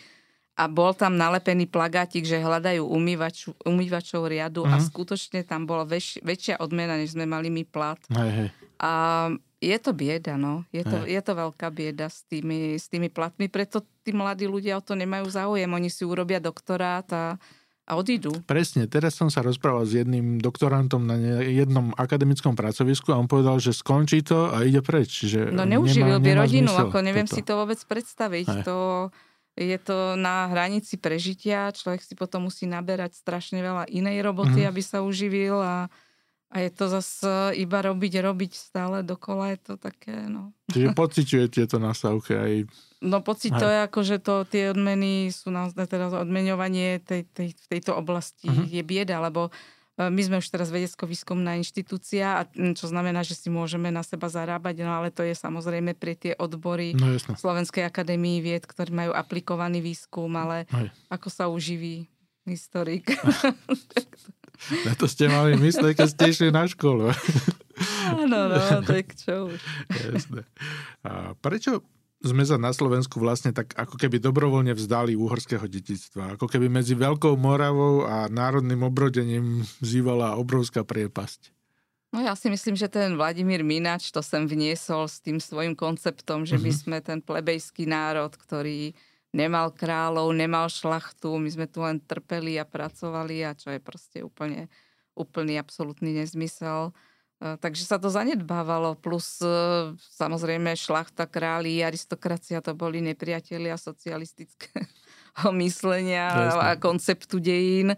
a 0.60 0.68
bol 0.68 0.92
tam 0.92 1.16
nalepený 1.16 1.72
plagátik, 1.72 2.28
že 2.28 2.44
hľadajú 2.44 2.84
umývač, 2.84 3.48
umývačov 3.64 4.28
riadu 4.28 4.68
uh-huh. 4.68 4.76
a 4.76 4.84
mhm. 4.84 4.86
skutočne 4.92 5.48
tam 5.48 5.64
bola 5.64 5.88
väč, 5.88 6.20
väčšia 6.20 6.60
odmena, 6.60 7.00
než 7.00 7.16
sme 7.16 7.24
mali 7.24 7.48
my 7.48 7.64
plat. 7.64 8.00
Hej, 8.12 8.32
hej. 8.36 8.50
A 8.80 8.92
je 9.60 9.78
to 9.80 9.92
bieda, 9.92 10.40
no. 10.40 10.64
Je 10.72 10.88
to, 10.88 11.04
je 11.04 11.20
to 11.20 11.32
veľká 11.36 11.68
bieda 11.68 12.08
s 12.08 12.24
tými, 12.32 12.80
s 12.80 12.88
tými 12.88 13.12
platmi, 13.12 13.52
preto 13.52 13.84
tí 14.08 14.16
mladí 14.16 14.48
ľudia 14.48 14.80
o 14.80 14.84
to 14.84 14.96
nemajú 14.96 15.28
záujem. 15.28 15.68
Oni 15.68 15.92
si 15.92 16.08
urobia 16.08 16.40
doktorát 16.40 17.04
a, 17.12 17.36
a 17.84 17.92
odídu. 18.00 18.32
Presne, 18.48 18.88
teraz 18.88 19.20
som 19.20 19.28
sa 19.28 19.44
rozprával 19.44 19.84
s 19.84 20.00
jedným 20.00 20.40
doktorantom 20.40 21.04
na 21.04 21.44
jednom 21.44 21.92
akademickom 22.00 22.56
pracovisku 22.56 23.12
a 23.12 23.20
on 23.20 23.28
povedal, 23.28 23.60
že 23.60 23.76
skončí 23.76 24.24
to 24.24 24.48
a 24.48 24.64
ide 24.64 24.80
preč. 24.80 25.28
Že 25.28 25.52
no 25.52 25.68
neuživil 25.68 26.24
by 26.24 26.40
rodinu, 26.40 26.72
ako 26.72 27.04
neviem 27.04 27.28
toto. 27.28 27.36
si 27.36 27.42
to 27.44 27.60
vôbec 27.60 27.80
predstaviť. 27.84 28.48
Aj. 28.48 28.64
To 28.64 28.76
je 29.60 29.78
to 29.84 30.16
na 30.16 30.48
hranici 30.48 30.96
prežitia, 30.96 31.76
človek 31.76 32.00
si 32.00 32.16
potom 32.16 32.48
musí 32.48 32.64
naberať 32.64 33.20
strašne 33.20 33.60
veľa 33.60 33.92
inej 33.92 34.24
roboty, 34.24 34.64
mm. 34.64 34.70
aby 34.72 34.80
sa 34.80 35.04
uživil 35.04 35.60
a, 35.60 35.92
A 36.50 36.66
je 36.66 36.72
to 36.74 36.90
zase 36.90 37.54
iba 37.62 37.78
robiť, 37.78 38.26
robiť 38.26 38.52
stále 38.58 39.06
dokola, 39.06 39.54
je 39.54 39.60
to 39.62 39.74
také, 39.78 40.26
no. 40.26 40.50
Čiže 40.74 40.98
pociťujete 40.98 41.62
to 41.70 41.78
na 41.78 41.94
stavke 41.94 42.34
aj... 42.34 42.54
No 43.06 43.22
pocit 43.22 43.54
to 43.54 43.70
je 43.70 43.80
ako, 43.86 44.00
že 44.02 44.18
to, 44.18 44.50
tie 44.50 44.74
odmeny 44.74 45.30
sú 45.30 45.54
na, 45.54 45.70
teda 45.70 46.10
odmeňovanie 46.10 47.06
tej, 47.06 47.30
tej, 47.32 47.54
v 47.54 47.68
tejto 47.70 47.94
oblasti 47.94 48.50
uh-huh. 48.50 48.66
je 48.66 48.82
bieda, 48.82 49.22
lebo 49.22 49.48
e, 49.48 49.52
my 50.08 50.22
sme 50.24 50.40
už 50.40 50.48
teraz 50.48 50.72
vedecko-výskumná 50.72 51.60
inštitúcia, 51.60 52.40
a 52.40 52.42
čo 52.72 52.88
znamená, 52.88 53.28
že 53.28 53.36
si 53.36 53.52
môžeme 53.52 53.92
na 53.92 54.00
seba 54.00 54.32
zarábať, 54.32 54.88
no 54.88 54.96
ale 54.96 55.12
to 55.12 55.28
je 55.28 55.36
samozrejme 55.36 55.92
pre 56.00 56.16
tie 56.16 56.40
odbory 56.40 56.96
no, 56.96 57.20
Slovenskej 57.20 57.84
akadémii 57.84 58.40
vied, 58.40 58.64
ktorí 58.64 58.96
majú 58.96 59.12
aplikovaný 59.12 59.84
výskum, 59.84 60.32
ale 60.40 60.64
Aj. 60.72 60.88
ako 61.12 61.28
sa 61.28 61.52
uživí 61.52 62.08
historik. 62.48 63.12
Na 64.88 64.92
to 64.92 65.08
ste 65.08 65.32
mali 65.32 65.56
mysleť, 65.56 66.04
keď 66.04 66.08
ste 66.12 66.24
išli 66.36 66.50
na 66.52 66.68
školu. 66.68 67.16
Áno, 68.12 68.52
no, 68.52 68.60
tak 68.92 69.16
čo 69.16 69.48
už. 69.48 69.60
Jasné. 69.88 70.44
A 71.08 71.32
prečo 71.40 71.80
sme 72.20 72.44
sa 72.44 72.60
na 72.60 72.76
Slovensku 72.76 73.16
vlastne 73.16 73.56
tak 73.56 73.72
ako 73.80 73.96
keby 73.96 74.20
dobrovoľne 74.20 74.76
vzdali 74.76 75.16
uhorského 75.16 75.64
detictva. 75.72 76.36
Ako 76.36 76.52
keby 76.52 76.68
medzi 76.68 76.92
Veľkou 76.92 77.40
Moravou 77.40 78.04
a 78.04 78.28
národným 78.28 78.84
obrodením 78.84 79.64
zývala 79.80 80.36
obrovská 80.36 80.84
priepasť. 80.84 81.56
No 82.10 82.20
ja 82.26 82.34
si 82.34 82.50
myslím, 82.50 82.74
že 82.74 82.90
ten 82.90 83.16
Vladimír 83.16 83.62
Minač 83.62 84.10
to 84.10 84.20
sem 84.26 84.50
vniesol 84.50 85.06
s 85.06 85.22
tým 85.22 85.38
svojim 85.38 85.78
konceptom, 85.78 86.44
že 86.44 86.58
my 86.58 86.74
mhm. 86.74 86.78
sme 86.78 86.98
ten 87.00 87.20
plebejský 87.22 87.88
národ, 87.88 88.34
ktorý 88.34 88.92
nemal 89.30 89.70
kráľov, 89.70 90.34
nemal 90.34 90.68
šlachtu, 90.68 91.38
my 91.38 91.50
sme 91.54 91.70
tu 91.70 91.86
len 91.86 92.02
trpeli 92.02 92.58
a 92.58 92.66
pracovali 92.66 93.46
a 93.46 93.54
čo 93.54 93.70
je 93.70 93.80
proste 93.80 94.26
úplne, 94.26 94.68
úplný 95.14 95.62
absolútny 95.62 96.18
nezmysel. 96.18 96.92
E, 97.40 97.58
takže 97.58 97.88
sa 97.88 97.98
to 97.98 98.12
zanedbávalo, 98.12 99.00
plus 99.00 99.40
e, 99.40 99.50
samozrejme 99.98 100.76
šlachta, 100.76 101.26
králi, 101.26 101.82
aristokracia 101.82 102.60
to 102.60 102.76
boli 102.76 103.00
nepriatelia 103.00 103.80
socialistického 103.80 105.50
myslenia 105.64 106.54
a 106.60 106.76
konceptu 106.76 107.40
dejín 107.40 107.96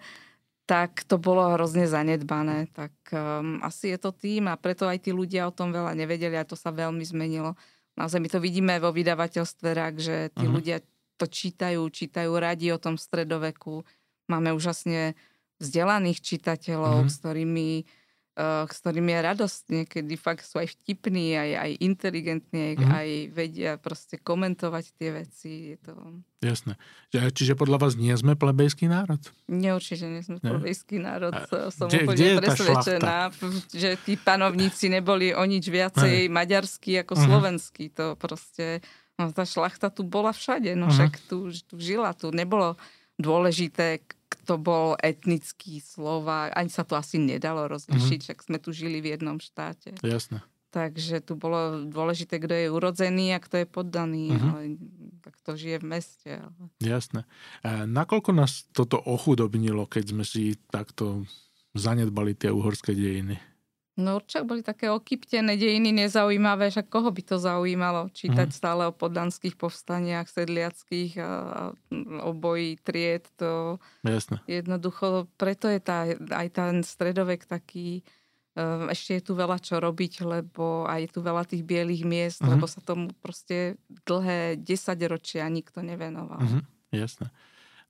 tak 0.71 1.03
to 1.03 1.19
bolo 1.19 1.51
hrozne 1.51 1.83
zanedbané. 1.83 2.71
Tak 2.71 2.95
um, 3.11 3.59
asi 3.59 3.91
je 3.91 3.99
to 3.99 4.15
tým 4.15 4.47
a 4.47 4.55
preto 4.55 4.87
aj 4.87 5.03
tí 5.03 5.11
ľudia 5.11 5.43
o 5.43 5.51
tom 5.51 5.75
veľa 5.75 5.91
nevedeli 5.91 6.39
a 6.39 6.47
to 6.47 6.55
sa 6.55 6.71
veľmi 6.71 7.03
zmenilo. 7.03 7.59
Naozaj 7.99 8.23
my 8.23 8.29
to 8.31 8.39
vidíme 8.39 8.79
vo 8.79 8.95
vydavateľstve 8.95 9.67
RAK, 9.67 9.95
že 9.99 10.17
tí 10.31 10.47
uh-huh. 10.47 10.55
ľudia 10.55 10.79
to 11.19 11.27
čítajú, 11.27 11.83
čítajú 11.91 12.31
radi 12.39 12.71
o 12.71 12.79
tom 12.79 12.95
stredoveku. 12.95 13.83
Máme 14.31 14.55
úžasne 14.55 15.19
vzdelaných 15.59 16.23
čitateľov, 16.23 17.03
mm-hmm. 17.03 17.11
s 17.11 17.15
ktorými 17.19 17.69
s 18.39 18.77
ktorými 18.79 19.11
je 19.11 19.21
radosť. 19.21 19.61
Niekedy 19.69 20.13
fakt 20.15 20.47
sú 20.47 20.63
aj 20.63 20.71
vtipní, 20.79 21.35
aj, 21.35 21.51
aj 21.67 21.71
inteligentní, 21.83 22.79
mm-hmm. 22.79 22.91
aj 22.91 23.09
vedia 23.35 23.71
proste 23.75 24.15
komentovať 24.15 24.85
tie 24.95 25.09
veci. 25.11 25.51
Je 25.75 25.77
to... 25.83 25.91
Jasné. 26.41 26.79
Čiže 27.11 27.59
podľa 27.59 27.77
vás 27.77 27.93
nie 27.99 28.15
sme 28.15 28.39
plebejský 28.39 28.87
národ? 28.87 29.19
Nie, 29.51 29.75
určite 29.75 30.07
nie 30.07 30.23
sme 30.23 30.39
plebejský 30.39 31.03
národ. 31.03 31.35
A 31.35 31.69
Som 31.69 31.91
kde, 31.91 32.07
úplne 32.07 32.17
kde 32.17 32.29
presvedčená, 32.39 33.17
že 33.69 33.99
tí 34.01 34.15
panovníci 34.15 34.87
neboli 34.87 35.35
o 35.35 35.43
nič 35.43 35.67
viacej 35.67 36.27
Aj. 36.27 36.31
maďarskí 36.31 37.03
ako 37.03 37.13
mm-hmm. 37.13 37.27
slovenskí. 37.29 37.85
To 37.99 38.15
proste 38.15 38.79
No 39.21 39.29
tá 39.29 39.45
šlachta 39.45 39.93
tu 39.93 40.01
bola 40.01 40.33
všade, 40.33 40.73
no 40.73 40.89
uh-huh. 40.89 40.97
však 40.97 41.11
tu, 41.29 41.53
tu 41.53 41.75
žila, 41.77 42.17
tu 42.17 42.33
nebolo 42.33 42.73
dôležité, 43.21 44.01
kto 44.31 44.57
bol 44.57 44.97
etnický 44.97 45.79
Slovák, 45.79 46.57
ani 46.57 46.71
sa 46.73 46.81
to 46.81 46.97
asi 46.97 47.21
nedalo 47.21 47.69
rozlišiť, 47.69 48.19
uh-huh. 48.19 48.27
však 48.33 48.39
sme 48.41 48.57
tu 48.57 48.73
žili 48.73 48.99
v 48.99 49.13
jednom 49.13 49.37
štáte. 49.37 49.93
Jasné. 50.01 50.41
Takže 50.71 51.19
tu 51.19 51.35
bolo 51.35 51.83
dôležité, 51.83 52.39
kto 52.39 52.55
je 52.55 52.67
urodzený 52.71 53.35
a 53.35 53.43
kto 53.43 53.59
je 53.61 53.67
poddaný, 53.67 54.31
uh-huh. 54.31 54.49
ale 54.49 54.61
kto 55.43 55.59
žije 55.59 55.77
v 55.83 55.85
meste. 55.85 56.29
Ale... 56.39 56.63
Jasné. 56.79 57.27
A 57.61 57.83
nakoľko 57.83 58.31
nás 58.31 58.65
toto 58.71 58.97
ochudobnilo, 58.97 59.83
keď 59.85 60.15
sme 60.15 60.23
si 60.23 60.55
takto 60.71 61.27
zanedbali 61.75 62.33
tie 62.33 62.49
uhorské 62.49 62.95
dejiny? 62.95 63.50
No 64.01 64.17
určite 64.17 64.43
boli 64.43 64.65
také 64.65 64.89
okyptené 64.89 65.53
dejiny 65.55 65.93
nezaujímavé, 65.93 66.73
však 66.73 66.89
koho 66.89 67.13
by 67.13 67.21
to 67.21 67.37
zaujímalo 67.37 68.09
čítať 68.09 68.49
mm. 68.49 68.57
stále 68.57 68.89
o 68.89 68.97
poddanských 68.97 69.53
povstaniach, 69.53 70.25
sedliackých 70.25 71.21
a, 71.21 71.23
a 71.23 71.61
o 72.25 72.31
boji 72.33 72.81
tried. 72.81 73.29
To 73.37 73.77
Jasne. 74.01 74.41
Jednoducho, 74.49 75.29
preto 75.37 75.69
je 75.69 75.77
tá, 75.77 76.09
aj 76.13 76.47
ten 76.49 76.81
stredovek 76.81 77.45
taký, 77.45 78.01
um, 78.57 78.89
ešte 78.89 79.21
je 79.21 79.23
tu 79.29 79.33
veľa 79.37 79.61
čo 79.61 79.77
robiť, 79.77 80.25
lebo 80.25 80.89
aj 80.89 80.99
je 81.05 81.09
tu 81.13 81.19
veľa 81.21 81.43
tých 81.45 81.61
bielých 81.61 82.03
miest, 82.03 82.41
mm. 82.41 82.57
lebo 82.57 82.65
sa 82.65 82.81
tomu 82.81 83.13
proste 83.21 83.77
dlhé 84.09 84.57
desaťročia 84.57 85.45
nikto 85.53 85.85
nevenoval. 85.85 86.41
Mm, 86.41 86.65
jasné. 86.97 87.29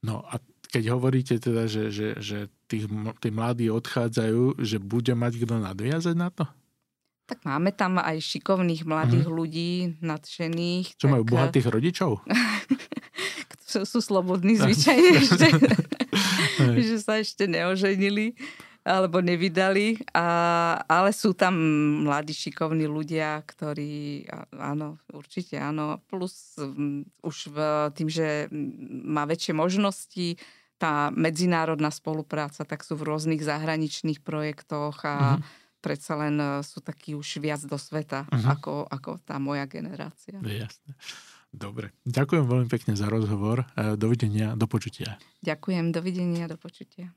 No 0.03 0.25
a 0.27 0.41
keď 0.71 0.83
hovoríte 0.95 1.35
teda, 1.37 1.67
že, 1.67 1.91
že, 1.91 2.15
že 2.17 2.47
tých, 2.71 2.87
tí 3.19 3.29
mladí 3.29 3.67
odchádzajú, 3.67 4.63
že 4.63 4.79
bude 4.79 5.11
mať 5.11 5.43
kto 5.43 5.59
nadviazať 5.59 6.15
na 6.15 6.31
to? 6.31 6.47
Tak 7.27 7.43
máme 7.47 7.71
tam 7.75 7.99
aj 7.99 8.19
šikovných 8.19 8.83
mladých 8.87 9.27
mm. 9.27 9.35
ľudí, 9.35 9.71
nadšených. 10.03 10.95
Čo 10.95 11.07
tak... 11.07 11.13
majú 11.15 11.23
bohatých 11.27 11.67
rodičov? 11.67 12.11
sú 13.71 13.99
slobodní 14.03 14.57
zvyčajne, 14.61 15.11
že, 15.31 15.47
že 16.75 16.97
sa 16.99 17.19
ešte 17.23 17.47
neoženili 17.47 18.35
alebo 18.81 19.21
nevydali, 19.21 20.01
a, 20.09 20.25
ale 20.89 21.13
sú 21.13 21.37
tam 21.37 21.53
mladí 22.01 22.33
šikovní 22.33 22.89
ľudia, 22.89 23.45
ktorí, 23.45 24.25
áno, 24.57 24.97
určite 25.13 25.61
áno, 25.61 26.01
plus 26.09 26.57
um, 26.57 27.05
už 27.21 27.53
v, 27.53 27.57
tým, 27.93 28.09
že 28.09 28.49
má 29.05 29.29
väčšie 29.29 29.53
možnosti, 29.53 30.33
tá 30.81 31.13
medzinárodná 31.13 31.93
spolupráca, 31.93 32.65
tak 32.65 32.81
sú 32.81 32.97
v 32.97 33.13
rôznych 33.13 33.45
zahraničných 33.45 34.25
projektoch 34.25 35.05
a 35.05 35.37
uh-huh. 35.37 35.45
predsa 35.77 36.17
len 36.17 36.41
e, 36.41 36.65
sú 36.65 36.81
takí 36.81 37.13
už 37.13 37.37
viac 37.37 37.61
do 37.61 37.77
sveta, 37.77 38.25
uh-huh. 38.25 38.57
ako, 38.57 38.73
ako 38.89 39.21
tá 39.21 39.37
moja 39.37 39.69
generácia. 39.69 40.41
Jasne. 40.41 40.97
Dobre. 41.53 41.93
Ďakujem 42.09 42.49
veľmi 42.49 42.67
pekne 42.71 42.97
za 42.97 43.05
rozhovor. 43.13 43.69
E, 43.77 43.93
dovidenia, 43.93 44.57
do 44.57 44.65
počutia. 44.65 45.21
Ďakujem, 45.45 45.93
dovidenia, 45.93 46.49
do 46.49 46.57
počutia. 46.57 47.13